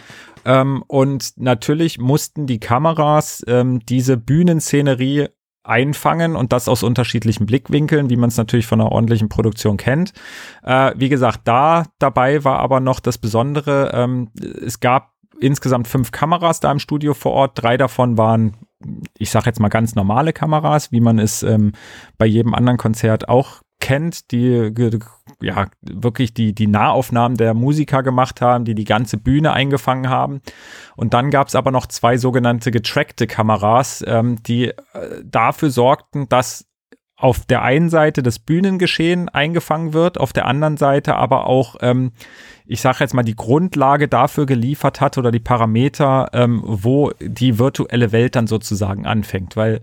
Ähm, 0.44 0.84
und 0.88 1.34
natürlich 1.38 2.00
mussten 2.00 2.48
die 2.48 2.60
Kameras 2.60 3.44
ähm, 3.48 3.80
diese 3.86 4.18
Bühnenszenerie 4.18 5.30
einfangen 5.66 6.36
und 6.36 6.54
das 6.54 6.68
aus 6.68 6.84
unterschiedlichen 6.84 7.46
Blickwinkeln, 7.46 8.10
wie 8.10 8.18
man 8.18 8.30
es 8.30 8.38
natürlich 8.38 8.68
von 8.68 8.82
einer 8.82 8.92
ordentlichen 8.92 9.30
Produktion 9.30 9.78
kennt. 9.78 10.14
Äh, 10.64 10.94
wie 10.96 11.10
gesagt, 11.10 11.42
da 11.46 11.86
dabei 12.00 12.44
war 12.44 12.60
aber 12.60 12.80
noch 12.80 13.00
das 13.00 13.18
Besondere, 13.18 13.92
ähm, 13.94 14.30
es 14.40 14.80
gab 14.80 15.12
insgesamt 15.40 15.88
fünf 15.88 16.12
Kameras 16.12 16.60
da 16.60 16.72
im 16.72 16.80
Studio 16.80 17.14
vor 17.14 17.34
Ort, 17.34 17.62
drei 17.62 17.78
davon 17.78 18.18
waren 18.18 18.56
ich 19.18 19.30
sage 19.30 19.48
jetzt 19.48 19.60
mal 19.60 19.70
ganz 19.70 19.96
normale 19.96 20.34
Kameras, 20.34 20.92
wie 20.92 21.00
man 21.00 21.20
es 21.20 21.44
ähm, 21.44 21.72
bei 22.18 22.26
jedem 22.26 22.54
anderen 22.54 22.78
Konzert 22.78 23.30
auch 23.30 23.62
kennt, 23.80 24.32
die 24.32 24.72
ja 25.42 25.68
wirklich 25.82 26.34
die, 26.34 26.54
die 26.54 26.68
Nahaufnahmen 26.68 27.38
der 27.38 27.54
Musiker 27.54 28.04
gemacht 28.04 28.42
haben, 28.42 28.66
die 28.66 28.76
die 28.76 28.86
ganze 28.86 29.18
Bühne 29.18 29.54
eingefangen 29.54 30.10
haben. 30.10 30.42
Und 30.96 31.14
dann 31.14 31.30
gab 31.30 31.48
es 31.48 31.56
aber 31.56 31.72
noch 31.72 31.86
zwei 31.86 32.18
sogenannte 32.18 32.72
getrackte 32.72 33.28
Kameras, 33.28 34.04
ähm, 34.08 34.42
die 34.44 34.70
äh, 34.70 34.76
dafür 35.24 35.70
sorgten, 35.70 36.28
dass 36.30 36.66
auf 37.18 37.46
der 37.46 37.62
einen 37.62 37.90
Seite 37.90 38.24
das 38.24 38.40
Bühnengeschehen 38.40 39.30
eingefangen 39.30 39.94
wird, 39.94 40.20
auf 40.20 40.34
der 40.34 40.46
anderen 40.48 40.76
Seite 40.78 41.16
aber 41.16 41.48
auch, 41.48 41.78
ähm, 41.80 42.12
ich 42.66 42.82
sage 42.82 42.98
jetzt 43.00 43.14
mal, 43.14 43.24
die 43.24 43.36
Grundlage 43.36 44.08
dafür 44.08 44.46
geliefert 44.46 45.00
hat 45.00 45.18
oder 45.18 45.32
die 45.32 45.40
Parameter, 45.40 46.30
ähm, 46.34 46.62
wo 46.66 47.12
die 47.22 47.58
virtuelle 47.58 48.12
Welt 48.12 48.36
dann 48.36 48.48
sozusagen 48.48 49.06
anfängt. 49.06 49.56
Weil 49.56 49.82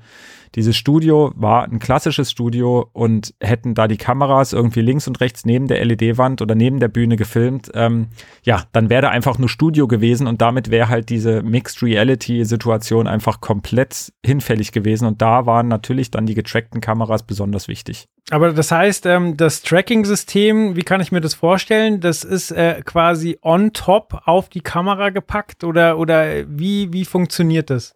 dieses 0.54 0.76
Studio 0.76 1.32
war 1.34 1.64
ein 1.64 1.78
klassisches 1.78 2.30
Studio 2.30 2.88
und 2.92 3.34
hätten 3.40 3.74
da 3.74 3.88
die 3.88 3.96
Kameras 3.96 4.52
irgendwie 4.52 4.82
links 4.82 5.08
und 5.08 5.20
rechts 5.20 5.44
neben 5.44 5.66
der 5.66 5.84
LED-Wand 5.84 6.42
oder 6.42 6.54
neben 6.54 6.78
der 6.78 6.88
Bühne 6.88 7.16
gefilmt, 7.16 7.70
ähm, 7.74 8.08
ja, 8.42 8.64
dann 8.72 8.90
wäre 8.90 9.02
da 9.02 9.08
einfach 9.08 9.38
nur 9.38 9.48
Studio 9.48 9.88
gewesen 9.88 10.26
und 10.26 10.42
damit 10.42 10.70
wäre 10.70 10.88
halt 10.88 11.08
diese 11.08 11.42
Mixed 11.42 11.82
Reality-Situation 11.82 13.06
einfach 13.06 13.40
komplett 13.40 14.12
hinfällig 14.24 14.72
gewesen 14.72 15.06
und 15.06 15.22
da 15.22 15.46
waren 15.46 15.68
natürlich 15.68 16.10
dann 16.10 16.26
die 16.26 16.34
getrackten 16.34 16.80
Kameras 16.80 17.22
besonders 17.22 17.68
wichtig. 17.68 18.08
Aber 18.30 18.52
das 18.52 18.70
heißt, 18.70 19.06
ähm, 19.06 19.36
das 19.36 19.62
Tracking-System, 19.62 20.76
wie 20.76 20.82
kann 20.82 21.00
ich 21.00 21.12
mir 21.12 21.20
das 21.20 21.34
vorstellen? 21.34 22.00
Das 22.00 22.24
ist 22.24 22.50
äh, 22.50 22.82
quasi 22.84 23.38
on 23.42 23.72
top 23.72 24.22
auf 24.26 24.48
die 24.48 24.60
Kamera 24.60 25.10
gepackt 25.10 25.64
oder, 25.64 25.98
oder 25.98 26.44
wie, 26.46 26.92
wie 26.92 27.04
funktioniert 27.04 27.70
das? 27.70 27.94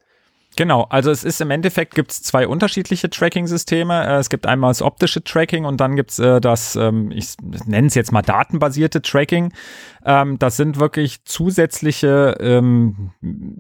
Genau, 0.56 0.86
also 0.88 1.10
es 1.10 1.22
ist 1.22 1.42
im 1.42 1.50
Endeffekt 1.50 1.94
gibt 1.94 2.12
es 2.12 2.22
zwei 2.22 2.48
unterschiedliche 2.48 3.10
Tracking-Systeme. 3.10 4.06
Äh, 4.06 4.16
es 4.16 4.30
gibt 4.30 4.46
einmal 4.46 4.70
das 4.70 4.80
optische 4.80 5.22
Tracking 5.22 5.66
und 5.66 5.82
dann 5.82 5.96
gibt 5.96 6.12
es 6.12 6.18
äh, 6.18 6.40
das, 6.40 6.76
ähm, 6.76 7.10
ich 7.10 7.36
nenne 7.66 7.88
es 7.88 7.94
jetzt 7.94 8.10
mal 8.10 8.22
datenbasierte 8.22 9.02
Tracking. 9.02 9.52
Ähm, 10.06 10.38
das 10.38 10.56
sind 10.56 10.80
wirklich 10.80 11.22
zusätzliche, 11.26 12.36
ähm, 12.40 13.10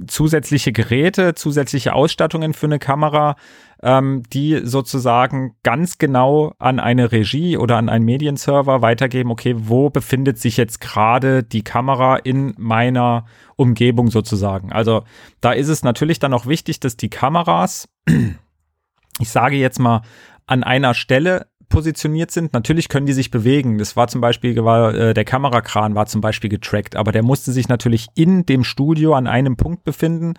zusätzliche 0.06 0.72
Geräte, 0.72 1.34
zusätzliche 1.34 1.92
Ausstattungen 1.92 2.54
für 2.54 2.66
eine 2.66 2.78
Kamera, 2.78 3.36
ähm, 3.82 4.22
die 4.32 4.60
sozusagen 4.64 5.54
ganz 5.62 5.98
genau 5.98 6.54
an 6.58 6.80
eine 6.80 7.12
Regie 7.12 7.56
oder 7.56 7.76
an 7.76 7.88
einen 7.88 8.04
Medienserver 8.04 8.82
weitergeben, 8.82 9.30
okay, 9.30 9.54
wo 9.56 9.90
befindet 9.90 10.38
sich 10.38 10.56
jetzt 10.56 10.80
gerade 10.80 11.42
die 11.42 11.62
Kamera 11.62 12.16
in 12.16 12.54
meiner 12.58 13.26
Umgebung 13.56 14.10
sozusagen. 14.10 14.72
Also 14.72 15.02
da 15.40 15.52
ist 15.52 15.68
es 15.68 15.82
natürlich 15.82 16.18
dann 16.18 16.34
auch 16.34 16.46
wichtig, 16.46 16.80
dass 16.80 16.96
die 16.96 17.10
Kameras, 17.10 17.88
ich 19.20 19.28
sage 19.28 19.56
jetzt 19.56 19.78
mal, 19.78 20.02
an 20.46 20.62
einer 20.62 20.94
Stelle 20.94 21.46
positioniert 21.68 22.30
sind. 22.30 22.52
Natürlich 22.52 22.88
können 22.88 23.06
die 23.06 23.12
sich 23.12 23.30
bewegen. 23.30 23.78
Das 23.78 23.96
war 23.96 24.08
zum 24.08 24.20
Beispiel, 24.20 24.56
war, 24.64 24.94
äh, 24.94 25.14
der 25.14 25.24
Kamerakran 25.24 25.94
war 25.94 26.06
zum 26.06 26.20
Beispiel 26.20 26.50
getrackt, 26.50 26.96
aber 26.96 27.12
der 27.12 27.22
musste 27.22 27.52
sich 27.52 27.68
natürlich 27.68 28.06
in 28.14 28.46
dem 28.46 28.64
Studio 28.64 29.14
an 29.14 29.26
einem 29.26 29.56
Punkt 29.56 29.84
befinden, 29.84 30.34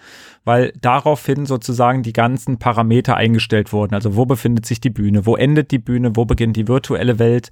weil 0.46 0.74
daraufhin 0.80 1.46
sozusagen 1.46 2.04
die 2.04 2.14
ganzen 2.14 2.60
Parameter 2.60 3.18
eingestellt 3.18 3.74
wurden. 3.74 3.94
Also 3.94 4.16
wo 4.16 4.26
befindet 4.26 4.66
sich 4.66 4.80
die 4.80 4.90
Bühne, 4.90 5.26
wo 5.26 5.36
endet 5.36 5.72
die 5.72 5.80
Bühne, 5.80 6.16
wo 6.16 6.26
beginnt 6.26 6.56
die 6.56 6.68
virtuelle 6.68 7.20
Welt. 7.20 7.50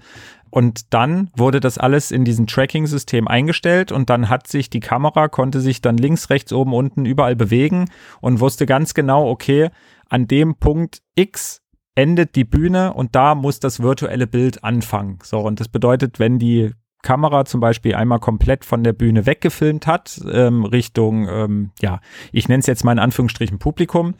Und 0.49 0.93
dann 0.93 1.29
wurde 1.35 1.59
das 1.59 1.77
alles 1.77 2.11
in 2.11 2.23
diesem 2.23 2.47
Tracking-System 2.47 3.27
eingestellt 3.27 3.91
und 3.91 4.09
dann 4.09 4.29
hat 4.29 4.47
sich 4.47 4.69
die 4.69 4.79
Kamera, 4.79 5.27
konnte 5.27 5.59
sich 5.59 5.81
dann 5.81 5.97
links, 5.97 6.29
rechts, 6.29 6.53
oben, 6.53 6.73
unten 6.73 7.05
überall 7.05 7.35
bewegen 7.35 7.89
und 8.21 8.39
wusste 8.39 8.65
ganz 8.65 8.93
genau, 8.93 9.29
okay, 9.29 9.69
an 10.07 10.27
dem 10.27 10.55
Punkt 10.55 11.01
X 11.15 11.61
endet 11.95 12.35
die 12.35 12.43
Bühne 12.43 12.93
und 12.93 13.15
da 13.15 13.35
muss 13.35 13.59
das 13.59 13.81
virtuelle 13.81 14.27
Bild 14.27 14.63
anfangen. 14.63 15.19
So, 15.23 15.39
und 15.39 15.59
das 15.59 15.69
bedeutet, 15.69 16.19
wenn 16.19 16.39
die 16.39 16.71
Kamera 17.01 17.45
zum 17.45 17.61
Beispiel 17.61 17.95
einmal 17.95 18.19
komplett 18.19 18.65
von 18.65 18.83
der 18.83 18.93
Bühne 18.93 19.25
weggefilmt 19.25 19.87
hat, 19.87 20.19
ähm, 20.31 20.65
Richtung, 20.65 21.29
ähm, 21.29 21.71
ja, 21.79 21.99
ich 22.31 22.49
nenne 22.49 22.59
es 22.59 22.67
jetzt 22.67 22.83
mal 22.83 22.91
in 22.91 22.99
Anführungsstrichen 22.99 23.59
Publikum. 23.59 24.15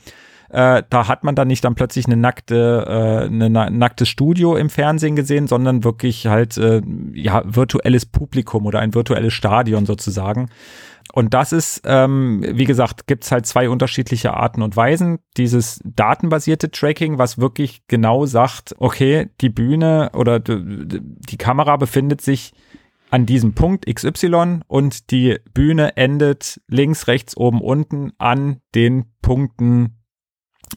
Äh, 0.49 0.83
da 0.89 1.07
hat 1.07 1.23
man 1.23 1.35
dann 1.35 1.47
nicht 1.47 1.63
dann 1.65 1.73
plötzlich 1.73 2.05
eine 2.05 2.15
nackte, 2.15 2.85
äh, 2.87 3.25
eine, 3.25 3.59
ein 3.59 3.77
nacktes 3.77 4.07
Studio 4.07 4.55
im 4.55 4.69
Fernsehen 4.69 5.15
gesehen, 5.15 5.47
sondern 5.47 5.83
wirklich 5.83 6.27
halt 6.27 6.57
äh, 6.57 6.81
ja 7.13 7.41
virtuelles 7.45 8.05
Publikum 8.05 8.67
oder 8.67 8.79
ein 8.79 8.93
virtuelles 8.93 9.33
Stadion 9.33 9.87
sozusagen. 9.87 10.49
Und 11.13 11.33
das 11.33 11.53
ist, 11.53 11.81
ähm, 11.85 12.43
wie 12.45 12.65
gesagt, 12.65 13.07
gibt's 13.07 13.31
halt 13.31 13.45
zwei 13.45 13.69
unterschiedliche 13.69 14.33
Arten 14.33 14.61
und 14.61 14.75
Weisen. 14.75 15.19
Dieses 15.37 15.79
datenbasierte 15.85 16.71
Tracking, 16.71 17.17
was 17.17 17.37
wirklich 17.37 17.83
genau 17.87 18.25
sagt, 18.25 18.75
okay, 18.79 19.29
die 19.41 19.49
Bühne 19.49 20.11
oder 20.13 20.39
die 20.39 21.37
Kamera 21.37 21.77
befindet 21.77 22.21
sich 22.21 22.53
an 23.11 23.25
diesem 23.25 23.53
Punkt 23.53 23.85
XY 23.85 24.61
und 24.67 25.11
die 25.11 25.37
Bühne 25.53 25.95
endet 25.95 26.59
links, 26.67 27.07
rechts, 27.07 27.37
oben, 27.37 27.61
unten 27.61 28.11
an 28.17 28.61
den 28.73 29.05
Punkten 29.21 29.97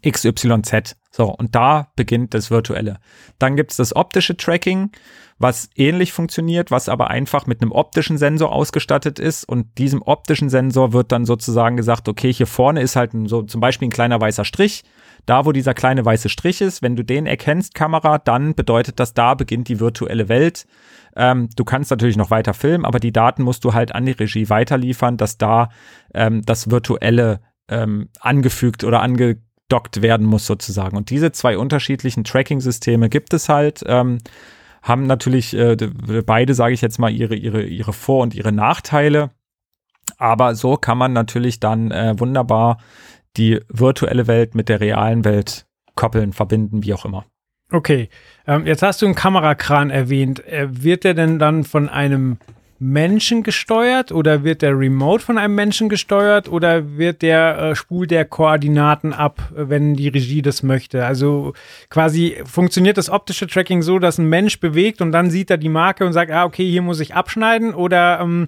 XYZ. 0.03 0.97
So, 1.11 1.25
und 1.35 1.55
da 1.55 1.91
beginnt 1.97 2.35
das 2.35 2.51
Virtuelle. 2.51 2.99
Dann 3.39 3.57
gibt's 3.57 3.77
das 3.77 3.97
optische 3.97 4.37
Tracking, 4.37 4.91
was 5.39 5.71
ähnlich 5.77 6.13
funktioniert, 6.13 6.71
was 6.71 6.89
aber 6.89 7.11
einfach 7.11 7.47
mit 7.47 7.63
einem 7.63 7.73
optischen 7.73 8.19
Sensor 8.19 8.53
ausgestattet 8.53 9.19
ist. 9.19 9.45
Und 9.45 9.79
diesem 9.79 10.03
optischen 10.03 10.51
Sensor 10.51 10.93
wird 10.93 11.13
dann 11.13 11.25
sozusagen 11.25 11.77
gesagt, 11.77 12.09
okay, 12.09 12.33
hier 12.33 12.47
vorne 12.47 12.83
ist 12.83 12.97
halt 12.97 13.15
ein, 13.15 13.27
so 13.27 13.43
zum 13.43 13.61
Beispiel 13.61 13.89
ein 13.89 13.93
kleiner 13.93 14.21
weißer 14.21 14.45
Strich. 14.45 14.85
Da, 15.27 15.45
wo 15.45 15.53
dieser 15.53 15.75
kleine 15.75 16.05
weiße 16.05 16.29
Strich 16.29 16.61
ist, 16.61 16.81
wenn 16.83 16.97
du 16.97 17.05
den 17.05 17.27
erkennst, 17.27 17.75
Kamera, 17.75 18.19
dann 18.19 18.55
bedeutet 18.55 18.99
das, 18.99 19.13
da 19.13 19.35
beginnt 19.35 19.69
die 19.69 19.79
virtuelle 19.79 20.29
Welt. 20.29 20.67
Ähm, 21.17 21.49
du 21.55 21.65
kannst 21.65 21.91
natürlich 21.91 22.17
noch 22.17 22.31
weiter 22.31 22.55
filmen, 22.55 22.85
aber 22.85 22.99
die 22.99 23.13
Daten 23.13 23.43
musst 23.43 23.65
du 23.65 23.75
halt 23.75 23.95
an 23.95 24.07
die 24.07 24.13
Regie 24.13 24.49
weiterliefern, 24.49 25.17
dass 25.17 25.37
da 25.37 25.69
ähm, 26.15 26.43
das 26.47 26.71
Virtuelle 26.71 27.41
ähm, 27.69 28.09
angefügt 28.21 28.85
oder 28.85 29.03
ange 29.03 29.37
angedockt 29.69 30.03
werden 30.03 30.27
muss 30.27 30.47
sozusagen. 30.47 30.97
Und 30.97 31.11
diese 31.11 31.33
zwei 31.33 31.59
unterschiedlichen 31.59 32.25
Tracking-Systeme 32.25 33.09
gibt 33.09 33.35
es 33.35 33.49
halt. 33.49 33.83
Ähm, 33.87 34.19
haben 34.83 35.07
natürlich 35.07 35.55
äh, 35.55 35.77
beide, 36.25 36.55
sage 36.55 36.73
ich 36.73 36.81
jetzt 36.81 36.99
mal, 36.99 37.11
ihre, 37.11 37.35
ihre, 37.35 37.63
ihre 37.63 37.93
Vor- 37.93 38.23
und 38.23 38.35
ihre 38.35 38.53
Nachteile. 38.53 39.31
Aber 40.17 40.55
so 40.55 40.77
kann 40.77 40.97
man 40.97 41.13
natürlich 41.13 41.61
dann 41.61 41.91
äh, 41.91 42.15
wunderbar 42.19 42.79
die 43.37 43.61
virtuelle 43.69 44.27
Welt 44.27 44.55
mit 44.55 44.69
der 44.69 44.81
realen 44.81 45.25
Welt 45.25 45.67
koppeln, 45.95 46.33
verbinden, 46.33 46.85
wie 46.85 46.95
auch 46.95 47.05
immer. 47.05 47.25
Okay, 47.71 48.09
ähm, 48.47 48.67
jetzt 48.67 48.83
hast 48.83 49.03
du 49.03 49.07
einen 49.07 49.15
Kamerakran 49.15 49.91
erwähnt. 49.91 50.47
Äh, 50.47 50.69
wird 50.71 51.05
der 51.05 51.15
denn 51.15 51.39
dann 51.39 51.65
von 51.65 51.89
einem 51.89 52.39
Menschen 52.81 53.43
gesteuert 53.43 54.13
oder 54.13 54.45
wird 54.45 54.63
der 54.63 54.79
remote 54.79 55.25
von 55.25 55.37
einem 55.37 55.55
Menschen 55.55 55.89
gesteuert 55.89 56.49
oder 56.49 56.97
wird 56.97 57.23
der 57.23 57.59
äh, 57.59 57.75
spult 57.75 58.11
der 58.11 58.25
Koordinaten 58.25 59.13
ab, 59.13 59.53
wenn 59.55 59.95
die 59.95 60.09
Regie 60.09 60.43
das 60.43 60.63
möchte? 60.63 61.05
Also 61.05 61.55
quasi 61.91 62.37
funktioniert 62.45 62.97
das 62.97 63.11
optische 63.11 63.49
Tracking 63.49 63.83
so, 63.83 63.99
dass 63.99 64.19
ein 64.19 64.29
Mensch 64.29 64.61
bewegt 64.61 65.01
und 65.01 65.11
dann 65.11 65.31
sieht 65.31 65.51
er 65.51 65.57
die 65.57 65.69
Marke 65.69 66.07
und 66.07 66.13
sagt, 66.13 66.31
ah, 66.31 66.45
okay, 66.45 66.69
hier 66.69 66.83
muss 66.83 67.01
ich 67.01 67.15
abschneiden 67.15 67.75
oder 67.75 68.21
ähm, 68.21 68.47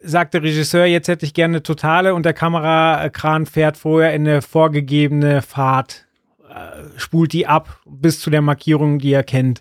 sagt 0.00 0.32
der 0.32 0.42
Regisseur, 0.42 0.86
jetzt 0.86 1.08
hätte 1.08 1.26
ich 1.26 1.34
gerne 1.34 1.62
totale 1.62 2.14
und 2.14 2.24
der 2.24 2.32
Kamerakran 2.32 3.44
fährt 3.44 3.76
vorher 3.76 4.14
in 4.14 4.26
eine 4.26 4.40
vorgegebene 4.40 5.42
Fahrt, 5.42 6.06
äh, 6.48 6.98
spult 6.98 7.34
die 7.34 7.46
ab 7.46 7.80
bis 7.84 8.20
zu 8.20 8.30
der 8.30 8.42
Markierung, 8.42 8.98
die 8.98 9.12
er 9.12 9.22
kennt. 9.22 9.60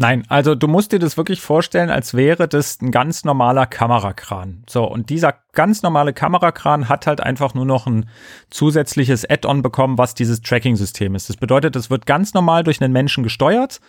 Nein, 0.00 0.24
also 0.28 0.54
du 0.54 0.66
musst 0.66 0.92
dir 0.92 0.98
das 0.98 1.18
wirklich 1.18 1.42
vorstellen, 1.42 1.90
als 1.90 2.14
wäre 2.14 2.48
das 2.48 2.80
ein 2.80 2.90
ganz 2.90 3.22
normaler 3.26 3.66
Kamerakran. 3.66 4.64
So, 4.66 4.90
und 4.90 5.10
dieser 5.10 5.34
ganz 5.52 5.82
normale 5.82 6.14
Kamerakran 6.14 6.88
hat 6.88 7.06
halt 7.06 7.20
einfach 7.20 7.52
nur 7.52 7.66
noch 7.66 7.86
ein 7.86 8.08
zusätzliches 8.48 9.28
Add-on 9.28 9.60
bekommen, 9.60 9.98
was 9.98 10.14
dieses 10.14 10.40
Tracking-System 10.40 11.14
ist. 11.14 11.28
Das 11.28 11.36
bedeutet, 11.36 11.76
es 11.76 11.90
wird 11.90 12.06
ganz 12.06 12.32
normal 12.32 12.64
durch 12.64 12.80
einen 12.80 12.94
Menschen 12.94 13.22
gesteuert 13.24 13.82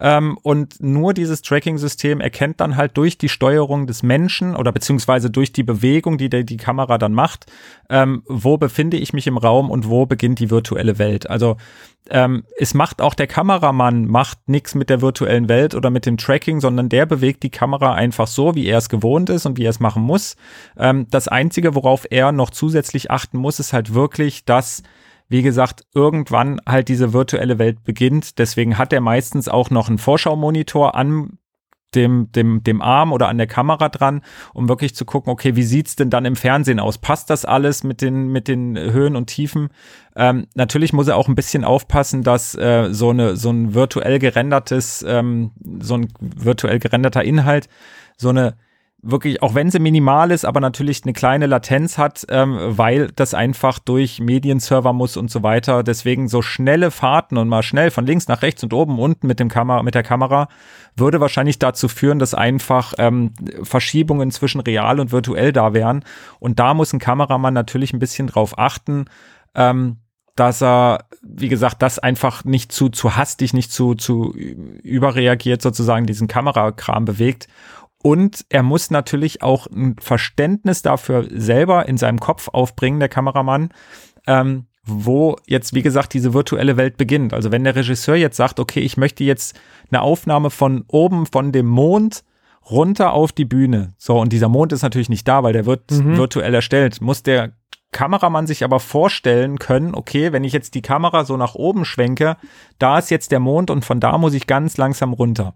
ähm, 0.00 0.38
und 0.42 0.82
nur 0.82 1.12
dieses 1.12 1.42
Tracking-System 1.42 2.22
erkennt 2.22 2.62
dann 2.62 2.76
halt 2.76 2.96
durch 2.96 3.18
die 3.18 3.28
Steuerung 3.28 3.86
des 3.86 4.02
Menschen 4.02 4.56
oder 4.56 4.72
beziehungsweise 4.72 5.30
durch 5.30 5.52
die 5.52 5.64
Bewegung, 5.64 6.16
die 6.16 6.30
der, 6.30 6.44
die 6.44 6.56
Kamera 6.56 6.96
dann 6.96 7.12
macht, 7.12 7.44
ähm, 7.90 8.22
wo 8.26 8.56
befinde 8.56 8.96
ich 8.96 9.12
mich 9.12 9.26
im 9.26 9.36
Raum 9.36 9.70
und 9.70 9.90
wo 9.90 10.06
beginnt 10.06 10.38
die 10.38 10.50
virtuelle 10.50 10.98
Welt. 10.98 11.28
Also 11.28 11.58
ähm, 12.10 12.44
es 12.56 12.74
macht 12.74 13.02
auch 13.02 13.14
der 13.14 13.26
Kameramann 13.26 14.06
macht 14.06 14.48
nichts 14.48 14.74
mit 14.74 14.88
der 14.88 15.02
virtuellen 15.02 15.48
Welt 15.48 15.57
oder 15.74 15.90
mit 15.90 16.06
dem 16.06 16.16
Tracking, 16.16 16.60
sondern 16.60 16.88
der 16.88 17.06
bewegt 17.06 17.42
die 17.42 17.50
Kamera 17.50 17.94
einfach 17.94 18.26
so, 18.26 18.54
wie 18.54 18.66
er 18.66 18.78
es 18.78 18.88
gewohnt 18.88 19.30
ist 19.30 19.46
und 19.46 19.58
wie 19.58 19.64
er 19.64 19.70
es 19.70 19.80
machen 19.80 20.02
muss. 20.02 20.36
Ähm, 20.76 21.06
das 21.10 21.28
Einzige, 21.28 21.74
worauf 21.74 22.06
er 22.10 22.32
noch 22.32 22.50
zusätzlich 22.50 23.10
achten 23.10 23.38
muss, 23.38 23.60
ist 23.60 23.72
halt 23.72 23.94
wirklich, 23.94 24.44
dass 24.44 24.82
wie 25.30 25.42
gesagt, 25.42 25.84
irgendwann 25.94 26.58
halt 26.66 26.88
diese 26.88 27.12
virtuelle 27.12 27.58
Welt 27.58 27.84
beginnt. 27.84 28.38
Deswegen 28.38 28.78
hat 28.78 28.92
er 28.94 29.02
meistens 29.02 29.48
auch 29.48 29.68
noch 29.68 29.88
einen 29.88 29.98
Vorschaumonitor 29.98 30.94
an 30.94 31.38
dem, 31.94 32.30
dem, 32.32 32.62
dem 32.62 32.82
Arm 32.82 33.12
oder 33.12 33.28
an 33.28 33.38
der 33.38 33.46
Kamera 33.46 33.88
dran, 33.88 34.22
um 34.52 34.68
wirklich 34.68 34.94
zu 34.94 35.04
gucken, 35.04 35.32
okay, 35.32 35.56
wie 35.56 35.62
sieht's 35.62 35.96
denn 35.96 36.10
dann 36.10 36.24
im 36.24 36.36
Fernsehen 36.36 36.80
aus? 36.80 36.98
Passt 36.98 37.30
das 37.30 37.44
alles 37.44 37.84
mit 37.84 38.02
den, 38.02 38.28
mit 38.28 38.48
den 38.48 38.76
Höhen 38.78 39.16
und 39.16 39.26
Tiefen? 39.26 39.68
Ähm, 40.16 40.46
natürlich 40.54 40.92
muss 40.92 41.08
er 41.08 41.16
auch 41.16 41.28
ein 41.28 41.34
bisschen 41.34 41.64
aufpassen, 41.64 42.22
dass 42.22 42.54
äh, 42.54 42.88
so, 42.90 43.10
eine, 43.10 43.36
so 43.36 43.50
ein 43.50 43.74
virtuell 43.74 44.18
gerendertes, 44.18 45.04
ähm, 45.06 45.52
so 45.80 45.94
ein 45.94 46.08
virtuell 46.20 46.78
gerenderter 46.78 47.24
Inhalt, 47.24 47.68
so 48.16 48.28
eine 48.28 48.56
wirklich, 49.00 49.42
auch 49.42 49.54
wenn 49.54 49.70
sie 49.70 49.78
minimal 49.78 50.30
ist, 50.32 50.44
aber 50.44 50.60
natürlich 50.60 51.04
eine 51.04 51.12
kleine 51.12 51.46
Latenz 51.46 51.98
hat, 51.98 52.26
ähm, 52.30 52.58
weil 52.60 53.08
das 53.14 53.32
einfach 53.32 53.78
durch 53.78 54.20
Medienserver 54.20 54.92
muss 54.92 55.16
und 55.16 55.30
so 55.30 55.42
weiter. 55.42 55.82
Deswegen 55.82 56.28
so 56.28 56.42
schnelle 56.42 56.90
Fahrten 56.90 57.36
und 57.36 57.48
mal 57.48 57.62
schnell 57.62 57.90
von 57.90 58.06
links 58.06 58.26
nach 58.26 58.42
rechts 58.42 58.62
und 58.64 58.72
oben 58.72 58.98
unten 58.98 59.26
mit 59.26 59.38
dem 59.38 59.48
Kamera, 59.48 59.82
mit 59.82 59.94
der 59.94 60.02
Kamera 60.02 60.48
würde 60.96 61.20
wahrscheinlich 61.20 61.60
dazu 61.60 61.86
führen, 61.88 62.18
dass 62.18 62.34
einfach 62.34 62.94
ähm, 62.98 63.32
Verschiebungen 63.62 64.32
zwischen 64.32 64.60
real 64.60 64.98
und 64.98 65.12
virtuell 65.12 65.52
da 65.52 65.74
wären. 65.74 66.04
Und 66.40 66.58
da 66.58 66.74
muss 66.74 66.92
ein 66.92 66.98
Kameramann 66.98 67.54
natürlich 67.54 67.92
ein 67.92 68.00
bisschen 68.00 68.26
drauf 68.26 68.58
achten. 68.58 69.04
Ähm, 69.54 69.98
dass 70.34 70.62
er, 70.62 71.06
wie 71.20 71.48
gesagt, 71.48 71.82
das 71.82 71.98
einfach 71.98 72.44
nicht 72.44 72.70
zu, 72.70 72.90
zu 72.90 73.16
hastig, 73.16 73.54
nicht 73.54 73.72
zu, 73.72 73.96
zu 73.96 74.32
überreagiert, 74.34 75.62
sozusagen 75.62 76.06
diesen 76.06 76.28
Kamerakram 76.28 77.04
bewegt 77.04 77.48
und 78.02 78.44
er 78.48 78.62
muss 78.62 78.90
natürlich 78.90 79.42
auch 79.42 79.66
ein 79.66 79.96
Verständnis 80.00 80.82
dafür 80.82 81.26
selber 81.30 81.88
in 81.88 81.98
seinem 81.98 82.20
Kopf 82.20 82.48
aufbringen, 82.48 83.00
der 83.00 83.08
Kameramann, 83.08 83.70
ähm, 84.26 84.66
wo 84.84 85.36
jetzt, 85.46 85.74
wie 85.74 85.82
gesagt, 85.82 86.14
diese 86.14 86.32
virtuelle 86.32 86.76
Welt 86.76 86.96
beginnt. 86.96 87.34
Also 87.34 87.52
wenn 87.52 87.64
der 87.64 87.76
Regisseur 87.76 88.14
jetzt 88.14 88.36
sagt, 88.36 88.60
okay, 88.60 88.80
ich 88.80 88.96
möchte 88.96 89.24
jetzt 89.24 89.58
eine 89.90 90.00
Aufnahme 90.02 90.50
von 90.50 90.84
oben 90.88 91.26
von 91.26 91.52
dem 91.52 91.66
Mond 91.66 92.24
runter 92.70 93.12
auf 93.12 93.32
die 93.32 93.44
Bühne. 93.44 93.94
So, 93.98 94.18
und 94.18 94.32
dieser 94.32 94.48
Mond 94.48 94.72
ist 94.72 94.82
natürlich 94.82 95.08
nicht 95.08 95.26
da, 95.26 95.42
weil 95.42 95.52
der 95.52 95.66
wird 95.66 95.90
mhm. 95.90 96.16
virtuell 96.16 96.54
erstellt. 96.54 97.00
Muss 97.00 97.22
der 97.22 97.52
Kameramann 97.92 98.46
sich 98.46 98.64
aber 98.64 98.80
vorstellen 98.80 99.58
können, 99.58 99.94
okay, 99.94 100.32
wenn 100.32 100.44
ich 100.44 100.52
jetzt 100.52 100.74
die 100.74 100.82
Kamera 100.82 101.24
so 101.24 101.36
nach 101.36 101.54
oben 101.54 101.84
schwenke, 101.84 102.36
da 102.78 102.98
ist 102.98 103.10
jetzt 103.10 103.32
der 103.32 103.40
Mond 103.40 103.70
und 103.70 103.84
von 103.84 104.00
da 104.00 104.18
muss 104.18 104.34
ich 104.34 104.46
ganz 104.46 104.76
langsam 104.76 105.12
runter. 105.12 105.54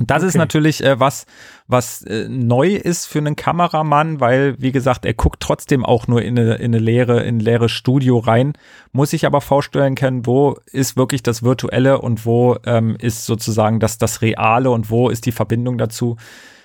Das 0.00 0.18
okay. 0.18 0.28
ist 0.28 0.36
natürlich 0.36 0.84
äh, 0.84 1.00
was, 1.00 1.26
was 1.66 2.02
äh, 2.02 2.28
neu 2.28 2.68
ist 2.68 3.06
für 3.06 3.18
einen 3.18 3.34
Kameramann, 3.34 4.20
weil, 4.20 4.54
wie 4.60 4.70
gesagt, 4.70 5.04
er 5.04 5.14
guckt 5.14 5.40
trotzdem 5.40 5.84
auch 5.84 6.06
nur 6.06 6.22
in 6.22 6.38
eine, 6.38 6.54
in 6.54 6.72
eine 6.72 6.78
leere, 6.78 7.22
in 7.24 7.38
ein 7.38 7.40
leeres 7.40 7.72
Studio 7.72 8.18
rein, 8.18 8.52
muss 8.92 9.10
sich 9.10 9.26
aber 9.26 9.40
vorstellen 9.40 9.96
können, 9.96 10.24
wo 10.24 10.56
ist 10.70 10.96
wirklich 10.96 11.24
das 11.24 11.42
Virtuelle 11.42 12.00
und 12.00 12.24
wo 12.26 12.56
ähm, 12.64 12.96
ist 13.00 13.26
sozusagen 13.26 13.80
das, 13.80 13.98
das 13.98 14.22
Reale 14.22 14.70
und 14.70 14.88
wo 14.90 15.08
ist 15.08 15.26
die 15.26 15.32
Verbindung 15.32 15.78
dazu. 15.78 16.16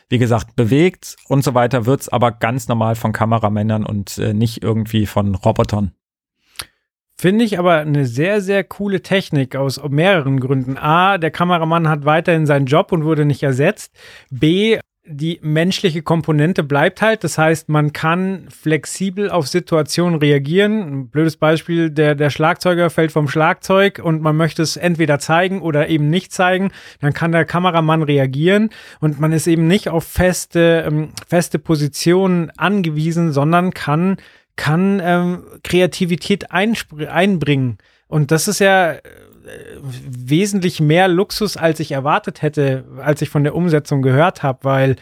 Wie 0.09 0.19
gesagt, 0.19 0.55
bewegt 0.55 1.15
und 1.27 1.43
so 1.43 1.55
weiter 1.55 1.87
wird's 1.87 2.09
aber 2.09 2.31
ganz 2.31 2.67
normal 2.67 2.93
von 2.93 3.13
Kameramännern 3.13 3.83
und 3.83 4.19
äh, 4.19 4.35
nicht 4.35 4.61
irgendwie 4.61 5.07
von 5.07 5.33
Robotern. 5.33 5.93
Finde 7.23 7.45
ich 7.45 7.57
aber 7.57 7.77
eine 7.77 8.05
sehr, 8.05 8.41
sehr 8.41 8.65
coole 8.65 9.01
Technik 9.01 9.55
aus 9.55 9.81
mehreren 9.87 10.41
Gründen. 10.41 10.77
A, 10.77 11.17
der 11.17 11.31
Kameramann 11.31 11.87
hat 11.87 12.03
weiterhin 12.03 12.45
seinen 12.45 12.65
Job 12.65 12.91
und 12.91 13.05
wurde 13.05 13.23
nicht 13.23 13.41
ersetzt. 13.41 13.95
B, 14.29 14.77
die 15.05 15.39
menschliche 15.41 16.01
Komponente 16.01 16.63
bleibt 16.63 17.01
halt. 17.01 17.23
Das 17.23 17.37
heißt, 17.37 17.69
man 17.69 17.93
kann 17.93 18.47
flexibel 18.49 19.29
auf 19.29 19.47
Situationen 19.47 20.19
reagieren. 20.19 20.81
Ein 20.81 21.07
blödes 21.11 21.37
Beispiel, 21.37 21.89
der, 21.91 22.15
der 22.15 22.29
Schlagzeuger 22.29 22.89
fällt 22.89 23.13
vom 23.13 23.29
Schlagzeug 23.29 24.01
und 24.03 24.21
man 24.21 24.35
möchte 24.35 24.61
es 24.61 24.75
entweder 24.75 25.17
zeigen 25.17 25.61
oder 25.61 25.87
eben 25.87 26.09
nicht 26.09 26.33
zeigen. 26.33 26.71
Dann 26.99 27.13
kann 27.13 27.31
der 27.31 27.45
Kameramann 27.45 28.03
reagieren 28.03 28.69
und 28.99 29.21
man 29.21 29.31
ist 29.31 29.47
eben 29.47 29.67
nicht 29.67 29.87
auf 29.87 30.03
feste, 30.03 30.83
ähm, 30.85 31.11
feste 31.25 31.57
Positionen 31.57 32.51
angewiesen, 32.57 33.31
sondern 33.31 33.71
kann 33.71 34.17
kann 34.55 35.01
ähm, 35.03 35.43
Kreativität 35.63 36.51
einbringen. 36.51 37.77
Und 38.07 38.31
das 38.31 38.47
ist 38.47 38.59
ja 38.59 38.97
wesentlich 39.81 40.79
mehr 40.79 41.07
Luxus, 41.07 41.57
als 41.57 41.79
ich 41.79 41.91
erwartet 41.91 42.41
hätte, 42.41 42.85
als 43.01 43.21
ich 43.21 43.29
von 43.29 43.43
der 43.43 43.55
Umsetzung 43.55 44.01
gehört 44.01 44.43
habe, 44.43 44.59
weil 44.63 44.95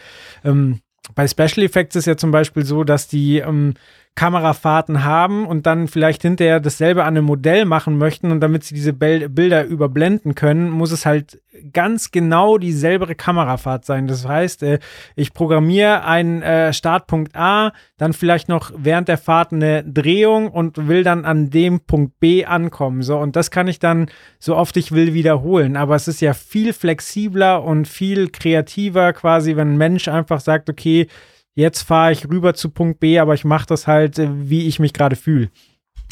ähm, 0.44 0.80
bei 1.14 1.26
Special 1.26 1.64
Effects 1.64 1.96
ist 1.96 2.06
ja 2.06 2.16
zum 2.16 2.30
Beispiel 2.30 2.64
so, 2.64 2.84
dass 2.84 3.08
die 3.08 3.38
ähm, 3.38 3.74
Kamerafahrten 4.14 5.04
haben 5.04 5.46
und 5.46 5.66
dann 5.66 5.88
vielleicht 5.88 6.22
hinterher 6.22 6.60
dasselbe 6.60 7.04
an 7.04 7.16
einem 7.16 7.24
Modell 7.24 7.64
machen 7.64 7.96
möchten 7.96 8.30
und 8.30 8.40
damit 8.40 8.62
sie 8.62 8.74
diese 8.74 8.92
Bilder 8.92 9.64
überblenden 9.64 10.34
können, 10.34 10.68
muss 10.68 10.92
es 10.92 11.06
halt 11.06 11.40
ganz 11.72 12.10
genau 12.10 12.58
dieselbe 12.58 13.14
Kamerafahrt 13.14 13.84
sein. 13.84 14.06
Das 14.06 14.26
heißt, 14.26 14.62
äh, 14.64 14.78
ich 15.16 15.32
programmiere 15.32 16.04
einen 16.04 16.42
äh, 16.42 16.72
Startpunkt 16.72 17.36
A, 17.36 17.72
dann 17.96 18.12
vielleicht 18.12 18.48
noch 18.48 18.70
während 18.76 19.08
der 19.08 19.18
Fahrt 19.18 19.52
eine 19.52 19.82
Drehung 19.84 20.50
und 20.50 20.88
will 20.88 21.04
dann 21.04 21.24
an 21.24 21.50
dem 21.50 21.80
Punkt 21.80 22.20
B 22.20 22.44
ankommen. 22.44 23.02
So, 23.02 23.18
und 23.18 23.34
das 23.34 23.50
kann 23.50 23.68
ich 23.68 23.78
dann 23.78 24.06
so 24.38 24.56
oft 24.56 24.76
ich 24.76 24.92
will 24.92 25.14
wiederholen. 25.14 25.76
Aber 25.76 25.94
es 25.94 26.06
ist 26.06 26.20
ja 26.20 26.34
viel 26.34 26.72
flexibler 26.72 27.62
und 27.62 27.88
viel 27.88 28.28
kreativer 28.28 29.12
quasi, 29.12 29.56
wenn 29.56 29.72
ein 29.72 29.78
Mensch 29.78 30.08
einfach 30.08 30.40
sagt, 30.40 30.68
okay, 30.68 31.06
jetzt 31.54 31.82
fahre 31.82 32.12
ich 32.12 32.28
rüber 32.28 32.54
zu 32.54 32.70
Punkt 32.70 33.00
B, 33.00 33.18
aber 33.18 33.34
ich 33.34 33.44
mache 33.44 33.66
das 33.66 33.86
halt, 33.86 34.18
äh, 34.18 34.28
wie 34.32 34.66
ich 34.66 34.78
mich 34.78 34.92
gerade 34.92 35.16
fühle. 35.16 35.50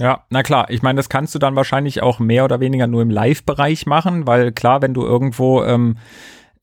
Ja, 0.01 0.25
na 0.31 0.43
klar. 0.43 0.71
Ich 0.71 0.83
meine, 0.83 0.97
das 0.97 1.09
kannst 1.09 1.35
du 1.35 1.39
dann 1.39 1.57
wahrscheinlich 1.57 2.03
auch 2.03 2.19
mehr 2.19 2.45
oder 2.45 2.61
weniger 2.61 2.87
nur 2.87 3.03
im 3.03 3.11
Live-Bereich 3.11 3.87
machen, 3.87 4.27
weil 4.27 4.51
klar, 4.53 4.81
wenn 4.81 4.95
du 4.95 5.03
irgendwo 5.03 5.63
ähm, 5.63 5.99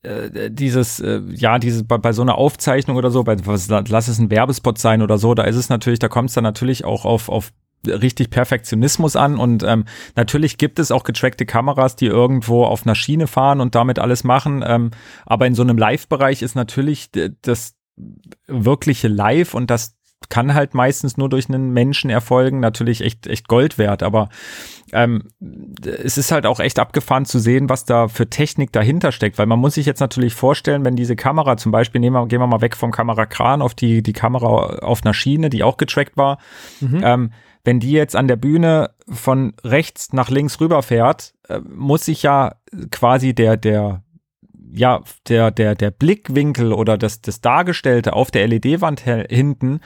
äh, 0.02 0.50
dieses, 0.50 1.00
äh, 1.00 1.20
ja, 1.28 1.58
dieses 1.58 1.86
bei, 1.86 1.98
bei 1.98 2.12
so 2.12 2.22
einer 2.22 2.36
Aufzeichnung 2.36 2.96
oder 2.96 3.10
so, 3.10 3.22
bei, 3.22 3.36
was, 3.46 3.68
lass 3.68 4.08
es 4.08 4.18
ein 4.18 4.30
Werbespot 4.30 4.78
sein 4.78 5.02
oder 5.02 5.18
so, 5.18 5.34
da 5.34 5.44
ist 5.44 5.56
es 5.56 5.68
natürlich, 5.68 6.00
da 6.00 6.08
kommt 6.08 6.30
es 6.30 6.34
dann 6.34 6.44
natürlich 6.44 6.84
auch 6.84 7.04
auf, 7.04 7.28
auf 7.28 7.52
richtig 7.86 8.30
Perfektionismus 8.30 9.14
an 9.14 9.38
und 9.38 9.62
ähm, 9.62 9.84
natürlich 10.16 10.58
gibt 10.58 10.80
es 10.80 10.90
auch 10.90 11.04
getrackte 11.04 11.46
Kameras, 11.46 11.94
die 11.94 12.06
irgendwo 12.06 12.64
auf 12.64 12.84
einer 12.84 12.96
Schiene 12.96 13.28
fahren 13.28 13.60
und 13.60 13.76
damit 13.76 14.00
alles 14.00 14.24
machen, 14.24 14.64
ähm, 14.66 14.90
aber 15.26 15.46
in 15.46 15.54
so 15.54 15.62
einem 15.62 15.78
Live-Bereich 15.78 16.42
ist 16.42 16.56
natürlich 16.56 17.10
das 17.42 17.77
wirkliche 18.46 19.08
Live 19.08 19.54
und 19.54 19.70
das 19.70 19.98
kann 20.28 20.52
halt 20.52 20.74
meistens 20.74 21.16
nur 21.16 21.28
durch 21.28 21.48
einen 21.48 21.70
Menschen 21.70 22.10
erfolgen, 22.10 22.60
natürlich 22.60 23.02
echt, 23.02 23.26
echt 23.26 23.48
Gold 23.48 23.78
wert, 23.78 24.02
aber 24.02 24.28
ähm, 24.92 25.28
es 25.84 26.18
ist 26.18 26.32
halt 26.32 26.44
auch 26.44 26.60
echt 26.60 26.78
abgefahren 26.78 27.24
zu 27.24 27.38
sehen, 27.38 27.68
was 27.68 27.84
da 27.84 28.08
für 28.08 28.28
Technik 28.28 28.72
dahinter 28.72 29.12
steckt, 29.12 29.38
weil 29.38 29.46
man 29.46 29.60
muss 29.60 29.74
sich 29.74 29.86
jetzt 29.86 30.00
natürlich 30.00 30.34
vorstellen, 30.34 30.84
wenn 30.84 30.96
diese 30.96 31.16
Kamera 31.16 31.56
zum 31.56 31.72
Beispiel, 31.72 32.00
nehmen 32.00 32.16
wir, 32.16 32.26
gehen 32.26 32.40
wir 32.40 32.46
mal 32.46 32.60
weg 32.60 32.76
vom 32.76 32.90
Kamerakran 32.90 33.62
auf 33.62 33.74
die, 33.74 34.02
die 34.02 34.12
Kamera 34.12 34.78
auf 34.80 35.04
einer 35.04 35.14
Schiene, 35.14 35.50
die 35.50 35.62
auch 35.62 35.76
getrackt 35.76 36.16
war, 36.16 36.38
mhm. 36.80 37.00
ähm, 37.02 37.32
wenn 37.64 37.80
die 37.80 37.92
jetzt 37.92 38.16
an 38.16 38.28
der 38.28 38.36
Bühne 38.36 38.90
von 39.08 39.52
rechts 39.62 40.12
nach 40.12 40.30
links 40.30 40.60
rüberfährt, 40.60 41.34
äh, 41.48 41.60
muss 41.60 42.04
sich 42.04 42.22
ja 42.22 42.56
quasi 42.90 43.34
der, 43.34 43.56
der 43.56 44.02
ja, 44.72 45.02
der, 45.28 45.50
der, 45.50 45.74
der 45.74 45.90
Blickwinkel 45.90 46.72
oder 46.72 46.98
das, 46.98 47.20
das 47.20 47.40
Dargestellte 47.40 48.12
auf 48.12 48.30
der 48.30 48.46
LED-Wand 48.46 49.00
hinten 49.00 49.80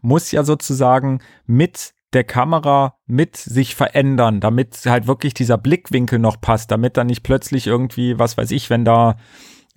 muss 0.00 0.30
ja 0.30 0.42
sozusagen 0.44 1.20
mit 1.46 1.94
der 2.12 2.24
Kamera 2.24 2.94
mit 3.06 3.36
sich 3.36 3.74
verändern, 3.74 4.40
damit 4.40 4.76
halt 4.86 5.06
wirklich 5.06 5.34
dieser 5.34 5.58
Blickwinkel 5.58 6.18
noch 6.18 6.40
passt, 6.40 6.70
damit 6.70 6.96
dann 6.96 7.08
nicht 7.08 7.22
plötzlich 7.22 7.66
irgendwie, 7.66 8.18
was 8.18 8.36
weiß 8.36 8.50
ich, 8.50 8.70
wenn 8.70 8.84
da 8.84 9.16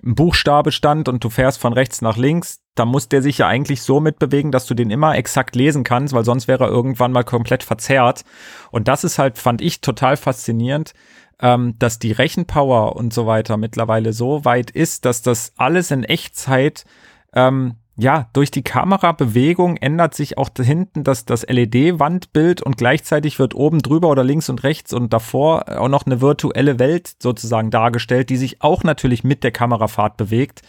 ein 0.03 0.15
Buchstabe 0.15 0.71
stand 0.71 1.09
und 1.09 1.23
du 1.23 1.29
fährst 1.29 1.59
von 1.59 1.73
rechts 1.73 2.01
nach 2.01 2.17
links, 2.17 2.61
da 2.75 2.85
muss 2.85 3.09
der 3.09 3.21
sich 3.21 3.39
ja 3.39 3.47
eigentlich 3.47 3.83
so 3.83 3.99
mitbewegen, 3.99 4.51
dass 4.51 4.65
du 4.65 4.73
den 4.73 4.89
immer 4.89 5.15
exakt 5.15 5.55
lesen 5.55 5.83
kannst, 5.83 6.13
weil 6.13 6.25
sonst 6.25 6.47
wäre 6.47 6.65
er 6.65 6.69
irgendwann 6.69 7.11
mal 7.11 7.23
komplett 7.23 7.63
verzerrt. 7.63 8.23
Und 8.71 8.87
das 8.87 9.03
ist 9.03 9.19
halt, 9.19 9.37
fand 9.37 9.61
ich 9.61 9.81
total 9.81 10.17
faszinierend, 10.17 10.93
ähm, 11.41 11.75
dass 11.79 11.99
die 11.99 12.11
Rechenpower 12.11 12.95
und 12.95 13.13
so 13.13 13.25
weiter 13.25 13.57
mittlerweile 13.57 14.13
so 14.13 14.45
weit 14.45 14.71
ist, 14.71 15.05
dass 15.05 15.21
das 15.21 15.53
alles 15.57 15.91
in 15.91 16.03
Echtzeit 16.03 16.85
ähm, 17.33 17.75
ja, 17.97 18.29
durch 18.33 18.51
die 18.51 18.63
Kamerabewegung 18.63 19.77
ändert 19.77 20.15
sich 20.15 20.37
auch 20.37 20.49
hinten 20.57 21.03
das, 21.03 21.25
das 21.25 21.45
LED-Wandbild 21.47 22.61
und 22.61 22.77
gleichzeitig 22.77 23.37
wird 23.37 23.53
oben 23.53 23.81
drüber 23.81 24.09
oder 24.09 24.23
links 24.23 24.49
und 24.49 24.63
rechts 24.63 24.93
und 24.93 25.13
davor 25.13 25.79
auch 25.79 25.89
noch 25.89 26.05
eine 26.05 26.21
virtuelle 26.21 26.79
Welt 26.79 27.15
sozusagen 27.21 27.69
dargestellt, 27.69 28.29
die 28.29 28.37
sich 28.37 28.61
auch 28.61 28.83
natürlich 28.83 29.23
mit 29.23 29.43
der 29.43 29.51
Kamerafahrt 29.51 30.17
bewegt. 30.17 30.61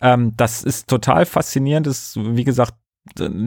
Ähm, 0.00 0.34
das 0.36 0.62
ist 0.62 0.88
total 0.88 1.26
faszinierend. 1.26 1.86
Das 1.86 2.16
ist, 2.16 2.36
wie 2.36 2.44
gesagt, 2.44 2.74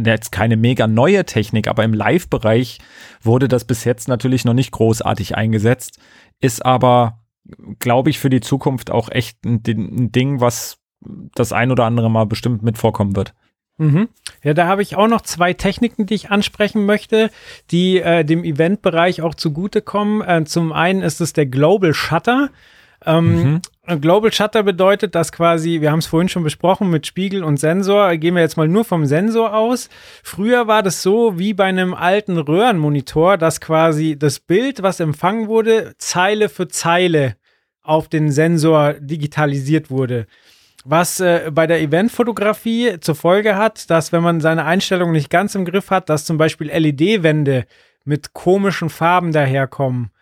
jetzt 0.06 0.32
keine 0.32 0.58
mega 0.58 0.88
neue 0.88 1.26
Technik, 1.26 1.68
aber 1.68 1.84
im 1.84 1.94
Live-Bereich 1.94 2.80
wurde 3.22 3.48
das 3.48 3.66
bis 3.66 3.84
jetzt 3.84 4.08
natürlich 4.08 4.46
noch 4.46 4.54
nicht 4.54 4.72
großartig 4.72 5.36
eingesetzt 5.36 6.00
ist 6.44 6.66
aber, 6.66 7.20
glaube 7.80 8.10
ich, 8.10 8.20
für 8.20 8.30
die 8.30 8.42
Zukunft 8.42 8.92
auch 8.92 9.10
echt 9.10 9.44
ein, 9.46 9.62
ein, 9.66 10.12
Ding, 10.12 10.42
was 10.42 10.78
das 11.36 11.54
ein 11.54 11.72
oder 11.72 11.86
andere 11.86 12.12
Mal 12.12 12.26
bestimmt 12.26 12.64
mit 12.64 12.78
vorkommen 12.78 13.16
wird. 13.16 13.34
Mhm. 13.78 14.10
Ja, 14.44 14.54
da 14.54 14.68
habe 14.68 14.82
ich 14.82 14.96
auch 14.96 15.08
noch 15.08 15.22
zwei 15.22 15.54
Techniken, 15.54 16.06
die 16.06 16.14
ich 16.14 16.30
ansprechen 16.30 16.86
möchte, 16.86 17.32
die 17.72 18.00
äh, 18.00 18.24
dem 18.24 18.44
Eventbereich 18.44 19.22
auch 19.22 19.36
zugutekommen. 19.36 20.22
Äh, 20.22 20.44
zum 20.44 20.72
einen 20.74 21.02
ist 21.02 21.22
es 21.22 21.34
der 21.34 21.46
Global 21.46 21.94
Shutter. 21.94 22.50
Ähm, 23.06 23.36
mhm. 23.36 23.62
Global 23.86 24.32
Shutter 24.32 24.64
bedeutet, 24.64 25.14
dass 25.14 25.34
quasi, 25.34 25.82
wir 25.82 25.92
haben 25.92 26.00
es 26.00 26.06
vorhin 26.06 26.30
schon 26.30 26.44
besprochen 26.44 26.90
mit 26.90 27.06
Spiegel 27.06 27.44
und 27.44 27.58
Sensor, 27.58 28.16
gehen 28.16 28.34
wir 28.34 28.42
jetzt 28.42 28.56
mal 28.56 28.70
nur 28.70 28.86
vom 28.86 29.06
Sensor 29.06 29.54
aus. 29.54 29.90
Früher 30.24 30.68
war 30.68 30.84
das 30.84 31.02
so 31.02 31.38
wie 31.38 31.54
bei 31.54 31.66
einem 31.66 31.94
alten 31.94 32.38
Röhrenmonitor, 32.38 33.38
dass 33.38 33.60
quasi 33.60 34.18
das 34.18 34.40
Bild, 34.40 34.84
was 34.84 35.02
empfangen 35.02 35.50
wurde, 35.50 35.96
Zeile 35.98 36.48
für 36.48 36.70
Zeile 36.70 37.36
auf 37.82 38.08
den 38.08 38.32
Sensor 38.32 38.94
digitalisiert 38.94 39.92
wurde. 39.92 40.28
Was 40.86 41.20
äh, 41.20 41.52
bei 41.54 41.68
der 41.68 41.82
Eventfotografie 41.82 43.02
zur 43.02 43.16
Folge 43.16 43.58
hat, 43.58 43.90
dass 43.90 44.14
wenn 44.14 44.24
man 44.24 44.40
seine 44.40 44.64
Einstellungen 44.64 45.14
nicht 45.14 45.30
ganz 45.30 45.56
im 45.56 45.66
Griff 45.66 45.90
hat, 45.90 46.08
dass 46.08 46.24
zum 46.24 46.38
Beispiel 46.38 46.70
LED-Wände 46.70 47.66
mit 48.06 48.32
komischen 48.32 48.90
Farben 48.90 49.34
daherkommen 49.34 50.13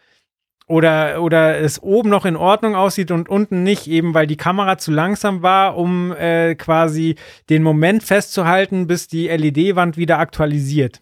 oder, 0.72 1.22
oder 1.22 1.60
es 1.60 1.84
oben 1.84 2.10
noch 2.10 2.26
in 2.26 2.36
Ordnung 2.36 2.76
aussieht 2.76 3.12
und 3.12 3.30
unten 3.30 3.64
nicht, 3.64 3.88
eben 3.88 4.14
weil 4.14 4.26
die 4.26 4.38
Kamera 4.38 4.78
zu 4.78 4.92
langsam 4.92 5.42
war, 5.42 5.78
um 5.78 6.14
äh, 6.14 6.56
quasi 6.56 7.16
den 7.50 7.62
Moment 7.62 8.04
festzuhalten, 8.04 8.88
bis 8.88 9.08
die 9.08 9.28
LED-Wand 9.28 9.98
wieder 9.98 10.20
aktualisiert. 10.20 11.02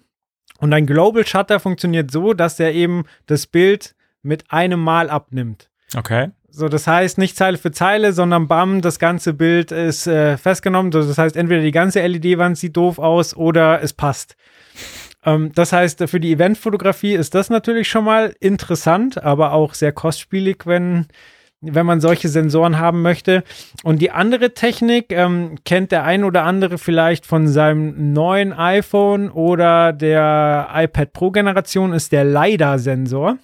Und 0.59 0.73
ein 0.73 0.85
Global 0.85 1.25
Shutter 1.25 1.59
funktioniert 1.59 2.11
so, 2.11 2.33
dass 2.33 2.59
er 2.59 2.73
eben 2.73 3.03
das 3.27 3.47
Bild 3.47 3.95
mit 4.21 4.51
einem 4.51 4.83
Mal 4.83 5.09
abnimmt. 5.09 5.69
Okay. 5.95 6.31
So, 6.49 6.67
das 6.67 6.87
heißt 6.87 7.17
nicht 7.17 7.37
Zeile 7.37 7.57
für 7.57 7.71
Zeile, 7.71 8.11
sondern 8.11 8.47
bam, 8.47 8.81
das 8.81 8.99
ganze 8.99 9.33
Bild 9.33 9.71
ist 9.71 10.07
äh, 10.07 10.35
festgenommen. 10.37 10.91
Das 10.91 11.17
heißt, 11.17 11.37
entweder 11.37 11.61
die 11.61 11.71
ganze 11.71 12.05
LED-Wand 12.05 12.57
sieht 12.57 12.75
doof 12.75 12.99
aus 12.99 13.35
oder 13.35 13.81
es 13.81 13.93
passt. 13.93 14.35
Ähm, 15.25 15.51
das 15.53 15.73
heißt, 15.73 16.03
für 16.09 16.19
die 16.19 16.33
Eventfotografie 16.33 17.13
ist 17.13 17.35
das 17.35 17.49
natürlich 17.49 17.89
schon 17.89 18.05
mal 18.05 18.35
interessant, 18.39 19.21
aber 19.23 19.53
auch 19.53 19.73
sehr 19.73 19.91
kostspielig, 19.91 20.65
wenn, 20.65 21.07
wenn 21.61 21.85
man 21.85 22.01
solche 22.01 22.29
Sensoren 22.29 22.79
haben 22.79 23.01
möchte. 23.01 23.43
Und 23.83 24.01
die 24.01 24.11
andere 24.11 24.53
Technik 24.53 25.11
ähm, 25.11 25.57
kennt 25.65 25.91
der 25.91 26.03
ein 26.03 26.23
oder 26.23 26.43
andere 26.43 26.77
vielleicht 26.77 27.25
von 27.25 27.47
seinem 27.47 28.13
neuen 28.13 28.53
iPhone 28.53 29.29
oder 29.29 29.93
der 29.93 30.69
iPad 30.73 31.13
Pro 31.13 31.31
Generation, 31.31 31.93
ist 31.93 32.11
der 32.11 32.23
LiDAR-Sensor. 32.23 33.37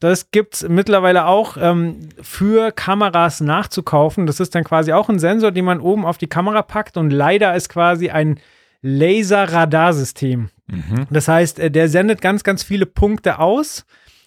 Das 0.00 0.30
gibt 0.30 0.54
es 0.54 0.68
mittlerweile 0.68 1.26
auch 1.26 1.58
ähm, 1.60 2.08
für 2.22 2.72
Kameras 2.72 3.42
nachzukaufen. 3.42 4.26
Das 4.26 4.40
ist 4.40 4.54
dann 4.54 4.64
quasi 4.64 4.94
auch 4.94 5.10
ein 5.10 5.18
Sensor, 5.18 5.52
den 5.52 5.66
man 5.66 5.78
oben 5.78 6.06
auf 6.06 6.16
die 6.16 6.26
Kamera 6.26 6.62
packt 6.62 6.96
und 6.96 7.10
LiDAR 7.10 7.54
ist 7.54 7.68
quasi 7.68 8.08
ein 8.08 8.40
Laser-Radarsystem. 8.80 10.48
Mhm. 10.70 11.06
Das 11.10 11.28
heißt, 11.28 11.58
äh, 11.58 11.70
der 11.70 11.88
sendet 11.88 12.20
ganz, 12.20 12.44
ganz 12.44 12.62
viele 12.62 12.86
Punkte 12.86 13.38
aus 13.38 13.84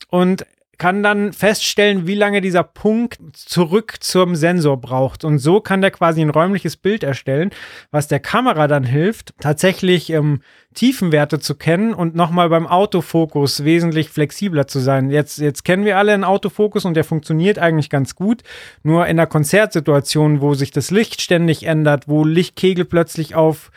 und 0.09 0.45
kann 0.77 1.03
dann 1.03 1.33
feststellen, 1.33 2.07
wie 2.07 2.15
lange 2.15 2.41
dieser 2.41 2.63
Punkt 2.63 3.17
zurück 3.33 3.97
zum 3.99 4.35
Sensor 4.35 4.81
braucht. 4.81 5.23
Und 5.23 5.37
so 5.37 5.61
kann 5.61 5.81
der 5.81 5.91
quasi 5.91 6.21
ein 6.21 6.31
räumliches 6.31 6.77
Bild 6.77 7.03
erstellen, 7.03 7.51
was 7.91 8.07
der 8.07 8.19
Kamera 8.19 8.67
dann 8.67 8.83
hilft, 8.83 9.33
tatsächlich 9.39 10.09
ähm, 10.09 10.41
Tiefenwerte 10.73 11.39
zu 11.39 11.55
kennen 11.55 11.93
und 11.93 12.15
nochmal 12.15 12.49
beim 12.49 12.65
Autofokus 12.65 13.63
wesentlich 13.63 14.09
flexibler 14.09 14.67
zu 14.67 14.79
sein. 14.79 15.11
Jetzt, 15.11 15.37
jetzt 15.37 15.63
kennen 15.63 15.85
wir 15.85 15.97
alle 15.97 16.13
einen 16.13 16.23
Autofokus 16.23 16.85
und 16.85 16.95
der 16.95 17.03
funktioniert 17.03 17.59
eigentlich 17.59 17.91
ganz 17.91 18.15
gut. 18.15 18.41
Nur 18.81 19.05
in 19.05 19.17
der 19.17 19.27
Konzertsituation, 19.27 20.41
wo 20.41 20.55
sich 20.55 20.71
das 20.71 20.89
Licht 20.89 21.21
ständig 21.21 21.63
ändert, 21.63 22.07
wo 22.07 22.25
Lichtkegel 22.25 22.85
plötzlich 22.85 23.35
auf 23.35 23.71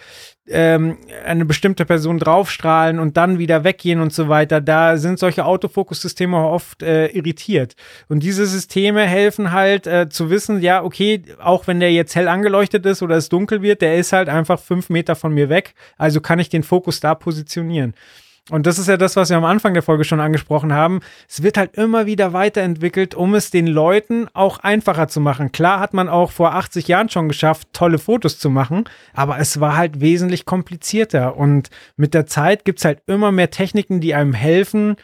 ähm, 0.48 0.98
eine 1.24 1.44
bestimmte 1.44 1.84
Person 1.84 2.18
draufstrahlen 2.18 2.98
und 2.98 3.16
dann 3.16 3.38
wieder 3.38 3.64
weggehen 3.64 4.00
und 4.00 4.12
so 4.12 4.28
weiter, 4.28 4.60
da 4.60 4.96
sind 4.96 5.18
solche 5.18 5.44
Autofokussysteme 5.44 6.36
oft 6.36 6.82
äh, 6.82 7.08
irritiert. 7.08 7.74
Und 8.08 8.22
diese 8.22 8.46
Systeme 8.46 9.02
helfen 9.02 9.52
halt 9.52 9.86
äh, 9.86 10.08
zu 10.08 10.30
wissen, 10.30 10.60
ja, 10.60 10.82
okay, 10.82 11.22
auch 11.40 11.66
wenn 11.66 11.80
der 11.80 11.92
jetzt 11.92 12.14
hell 12.14 12.28
angeleuchtet 12.28 12.86
ist 12.86 13.02
oder 13.02 13.16
es 13.16 13.28
dunkel 13.28 13.62
wird, 13.62 13.82
der 13.82 13.96
ist 13.96 14.12
halt 14.12 14.28
einfach 14.28 14.60
fünf 14.60 14.88
Meter 14.88 15.16
von 15.16 15.32
mir 15.32 15.48
weg, 15.48 15.74
also 15.96 16.20
kann 16.20 16.38
ich 16.38 16.48
den 16.48 16.62
Fokus 16.62 17.00
da 17.00 17.14
positionieren. 17.14 17.94
Und 18.48 18.66
das 18.66 18.78
ist 18.78 18.86
ja 18.86 18.96
das, 18.96 19.16
was 19.16 19.28
wir 19.28 19.36
am 19.36 19.44
Anfang 19.44 19.74
der 19.74 19.82
Folge 19.82 20.04
schon 20.04 20.20
angesprochen 20.20 20.72
haben. 20.72 21.00
Es 21.28 21.42
wird 21.42 21.58
halt 21.58 21.76
immer 21.76 22.06
wieder 22.06 22.32
weiterentwickelt, 22.32 23.16
um 23.16 23.34
es 23.34 23.50
den 23.50 23.66
Leuten 23.66 24.28
auch 24.34 24.58
einfacher 24.58 25.08
zu 25.08 25.20
machen. 25.20 25.50
Klar 25.50 25.80
hat 25.80 25.94
man 25.94 26.08
auch 26.08 26.30
vor 26.30 26.54
80 26.54 26.86
Jahren 26.86 27.08
schon 27.08 27.28
geschafft, 27.28 27.68
tolle 27.72 27.98
Fotos 27.98 28.38
zu 28.38 28.48
machen, 28.48 28.84
aber 29.14 29.38
es 29.38 29.58
war 29.58 29.76
halt 29.76 30.00
wesentlich 30.00 30.44
komplizierter. 30.44 31.36
Und 31.36 31.70
mit 31.96 32.14
der 32.14 32.26
Zeit 32.26 32.64
gibt 32.64 32.78
es 32.78 32.84
halt 32.84 33.02
immer 33.06 33.32
mehr 33.32 33.50
Techniken, 33.50 34.00
die 34.00 34.14
einem 34.14 34.32
helfen, 34.32 34.94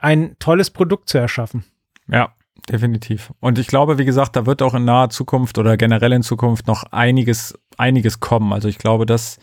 ein 0.00 0.34
tolles 0.40 0.70
Produkt 0.70 1.08
zu 1.08 1.18
erschaffen. 1.18 1.64
Ja, 2.08 2.32
definitiv. 2.68 3.32
Und 3.38 3.60
ich 3.60 3.68
glaube, 3.68 3.98
wie 3.98 4.04
gesagt, 4.06 4.34
da 4.34 4.44
wird 4.44 4.60
auch 4.60 4.74
in 4.74 4.84
naher 4.84 5.10
Zukunft 5.10 5.58
oder 5.58 5.76
generell 5.76 6.12
in 6.12 6.22
Zukunft 6.22 6.66
noch 6.66 6.82
einiges, 6.90 7.56
einiges 7.76 8.18
kommen. 8.18 8.52
Also 8.52 8.66
ich 8.66 8.78
glaube, 8.78 9.06
dass 9.06 9.38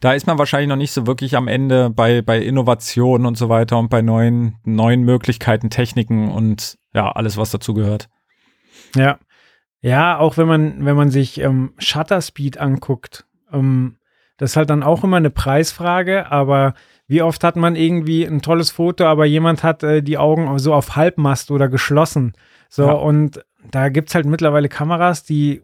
da 0.00 0.14
ist 0.14 0.26
man 0.26 0.38
wahrscheinlich 0.38 0.68
noch 0.68 0.76
nicht 0.76 0.92
so 0.92 1.06
wirklich 1.06 1.36
am 1.36 1.46
Ende 1.46 1.90
bei, 1.90 2.22
bei 2.22 2.40
Innovationen 2.40 3.26
und 3.26 3.36
so 3.36 3.48
weiter 3.48 3.78
und 3.78 3.90
bei 3.90 4.02
neuen, 4.02 4.56
neuen 4.64 5.02
Möglichkeiten, 5.02 5.70
Techniken 5.70 6.30
und 6.30 6.78
ja, 6.94 7.12
alles, 7.12 7.36
was 7.36 7.50
dazu 7.50 7.74
gehört. 7.74 8.08
Ja. 8.96 9.18
Ja, 9.82 10.18
auch 10.18 10.36
wenn 10.36 10.46
man, 10.46 10.84
wenn 10.84 10.96
man 10.96 11.10
sich 11.10 11.40
ähm, 11.40 11.72
Shutter 11.78 12.20
Speed 12.20 12.58
anguckt, 12.58 13.24
ähm, 13.52 13.96
das 14.36 14.50
ist 14.50 14.56
halt 14.56 14.70
dann 14.70 14.82
auch 14.82 15.04
immer 15.04 15.16
eine 15.18 15.30
Preisfrage, 15.30 16.30
aber 16.30 16.74
wie 17.06 17.22
oft 17.22 17.44
hat 17.44 17.56
man 17.56 17.76
irgendwie 17.76 18.24
ein 18.24 18.42
tolles 18.42 18.70
Foto, 18.70 19.04
aber 19.04 19.24
jemand 19.26 19.62
hat 19.62 19.82
äh, 19.82 20.02
die 20.02 20.18
Augen 20.18 20.58
so 20.58 20.74
auf 20.74 20.96
Halbmast 20.96 21.50
oder 21.50 21.68
geschlossen. 21.68 22.32
So, 22.68 22.86
ja. 22.86 22.92
und 22.92 23.44
da 23.70 23.88
gibt 23.88 24.08
es 24.08 24.14
halt 24.14 24.26
mittlerweile 24.26 24.68
Kameras, 24.68 25.24
die 25.24 25.62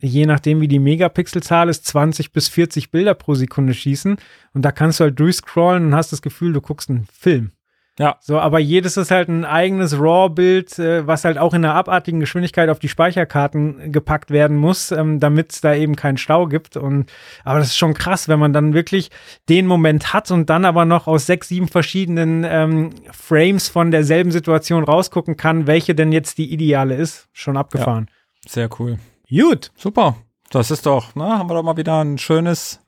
je 0.00 0.26
nachdem, 0.26 0.60
wie 0.60 0.68
die 0.68 0.78
Megapixelzahl 0.78 1.68
ist, 1.68 1.86
20 1.86 2.32
bis 2.32 2.48
40 2.48 2.90
Bilder 2.90 3.14
pro 3.14 3.34
Sekunde 3.34 3.74
schießen. 3.74 4.16
Und 4.52 4.62
da 4.62 4.72
kannst 4.72 5.00
du 5.00 5.04
halt 5.04 5.18
durchscrollen 5.18 5.86
und 5.86 5.94
hast 5.94 6.12
das 6.12 6.22
Gefühl, 6.22 6.52
du 6.52 6.60
guckst 6.60 6.90
einen 6.90 7.06
Film. 7.12 7.52
Ja. 7.98 8.16
So, 8.20 8.40
aber 8.40 8.58
jedes 8.58 8.96
ist 8.96 9.12
halt 9.12 9.28
ein 9.28 9.44
eigenes 9.44 9.98
RAW-Bild, 9.98 10.78
äh, 10.80 11.06
was 11.06 11.24
halt 11.24 11.38
auch 11.38 11.54
in 11.54 11.64
einer 11.64 11.74
abartigen 11.74 12.18
Geschwindigkeit 12.18 12.68
auf 12.68 12.80
die 12.80 12.88
Speicherkarten 12.88 13.92
gepackt 13.92 14.32
werden 14.32 14.56
muss, 14.56 14.90
ähm, 14.90 15.20
damit 15.20 15.52
es 15.52 15.60
da 15.60 15.74
eben 15.74 15.94
keinen 15.94 16.16
Stau 16.16 16.46
gibt. 16.48 16.76
Und 16.76 17.12
aber 17.44 17.60
das 17.60 17.68
ist 17.68 17.76
schon 17.76 17.94
krass, 17.94 18.26
wenn 18.26 18.40
man 18.40 18.52
dann 18.52 18.74
wirklich 18.74 19.10
den 19.48 19.66
Moment 19.66 20.12
hat 20.12 20.32
und 20.32 20.50
dann 20.50 20.64
aber 20.64 20.84
noch 20.84 21.06
aus 21.06 21.26
sechs, 21.26 21.48
sieben 21.48 21.68
verschiedenen 21.68 22.44
ähm, 22.44 22.90
Frames 23.12 23.68
von 23.68 23.92
derselben 23.92 24.32
Situation 24.32 24.82
rausgucken 24.82 25.36
kann, 25.36 25.68
welche 25.68 25.94
denn 25.94 26.10
jetzt 26.10 26.38
die 26.38 26.52
ideale 26.52 26.96
ist. 26.96 27.28
Schon 27.32 27.56
abgefahren. 27.56 28.08
Ja, 28.44 28.50
sehr 28.50 28.70
cool. 28.80 28.98
Gut. 29.28 29.70
Super. 29.76 30.16
Das 30.50 30.70
ist 30.70 30.86
doch, 30.86 31.14
ne, 31.14 31.24
haben 31.24 31.48
wir 31.48 31.54
doch 31.54 31.62
mal 31.62 31.76
wieder 31.76 32.04
ein 32.04 32.18
schönes, 32.18 32.80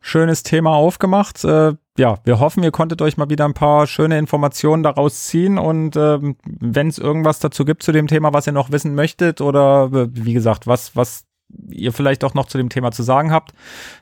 schönes 0.00 0.42
Thema 0.42 0.70
aufgemacht. 0.70 1.44
Äh, 1.44 1.74
ja, 1.98 2.18
wir 2.24 2.40
hoffen, 2.40 2.62
ihr 2.62 2.72
konntet 2.72 3.00
euch 3.00 3.16
mal 3.16 3.30
wieder 3.30 3.44
ein 3.44 3.54
paar 3.54 3.86
schöne 3.86 4.18
Informationen 4.18 4.82
daraus 4.82 5.24
ziehen 5.26 5.58
und 5.58 5.96
ähm, 5.96 6.36
wenn 6.44 6.88
es 6.88 6.98
irgendwas 6.98 7.38
dazu 7.38 7.64
gibt 7.64 7.82
zu 7.82 7.92
dem 7.92 8.06
Thema, 8.06 8.32
was 8.32 8.46
ihr 8.46 8.52
noch 8.52 8.72
wissen 8.72 8.94
möchtet 8.94 9.40
oder 9.40 9.90
äh, 9.92 10.08
wie 10.12 10.32
gesagt, 10.32 10.66
was, 10.66 10.96
was 10.96 11.26
ihr 11.70 11.92
vielleicht 11.92 12.24
auch 12.24 12.34
noch 12.34 12.46
zu 12.46 12.58
dem 12.58 12.70
Thema 12.70 12.90
zu 12.90 13.02
sagen 13.02 13.30
habt, 13.30 13.52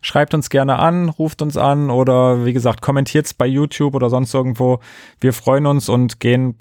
schreibt 0.00 0.34
uns 0.34 0.50
gerne 0.50 0.78
an, 0.78 1.08
ruft 1.08 1.42
uns 1.42 1.56
an 1.56 1.90
oder 1.90 2.44
wie 2.44 2.52
gesagt, 2.52 2.80
kommentiert 2.80 3.26
es 3.26 3.34
bei 3.34 3.46
YouTube 3.46 3.94
oder 3.94 4.08
sonst 4.08 4.32
irgendwo. 4.32 4.80
Wir 5.20 5.32
freuen 5.32 5.66
uns 5.66 5.88
und 5.88 6.20
gehen 6.20 6.58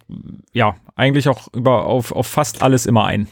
ja 0.52 0.76
eigentlich 0.96 1.30
auch 1.30 1.48
über 1.54 1.86
auf, 1.86 2.12
auf 2.12 2.28
fast 2.28 2.62
alles 2.62 2.86
immer 2.86 3.06
ein. 3.06 3.28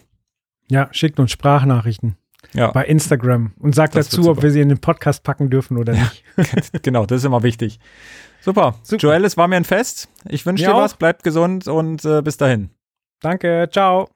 Ja, 0.72 0.88
schickt 0.92 1.20
uns 1.20 1.32
Sprachnachrichten. 1.32 2.16
Ja. 2.54 2.72
Bei 2.72 2.86
Instagram 2.86 3.52
und 3.60 3.76
sagt 3.76 3.96
das 3.96 4.10
dazu, 4.10 4.30
ob 4.30 4.42
wir 4.42 4.52
sie 4.52 4.62
in 4.62 4.70
den 4.70 4.80
Podcast 4.80 5.24
packen 5.24 5.50
dürfen 5.50 5.78
oder 5.78 5.94
ja. 5.94 6.10
nicht. 6.38 6.72
genau, 6.84 7.06
das 7.06 7.20
ist 7.20 7.26
immer 7.26 7.44
wichtig. 7.44 7.80
Super. 8.40 8.76
Super. 8.82 9.02
Joel, 9.02 9.26
es 9.26 9.38
war 9.38 9.48
mir 9.48 9.58
ein 9.58 9.66
Fest. 9.66 10.10
Ich 10.28 10.46
wünsche 10.46 10.64
dir 10.64 10.74
auch. 10.74 10.82
was, 10.82 10.96
bleibt 10.96 11.24
gesund 11.24 11.68
und 11.68 12.04
äh, 12.06 12.22
bis 12.22 12.38
dahin. 12.38 12.72
Danke, 13.22 13.70
ciao. 13.72 14.10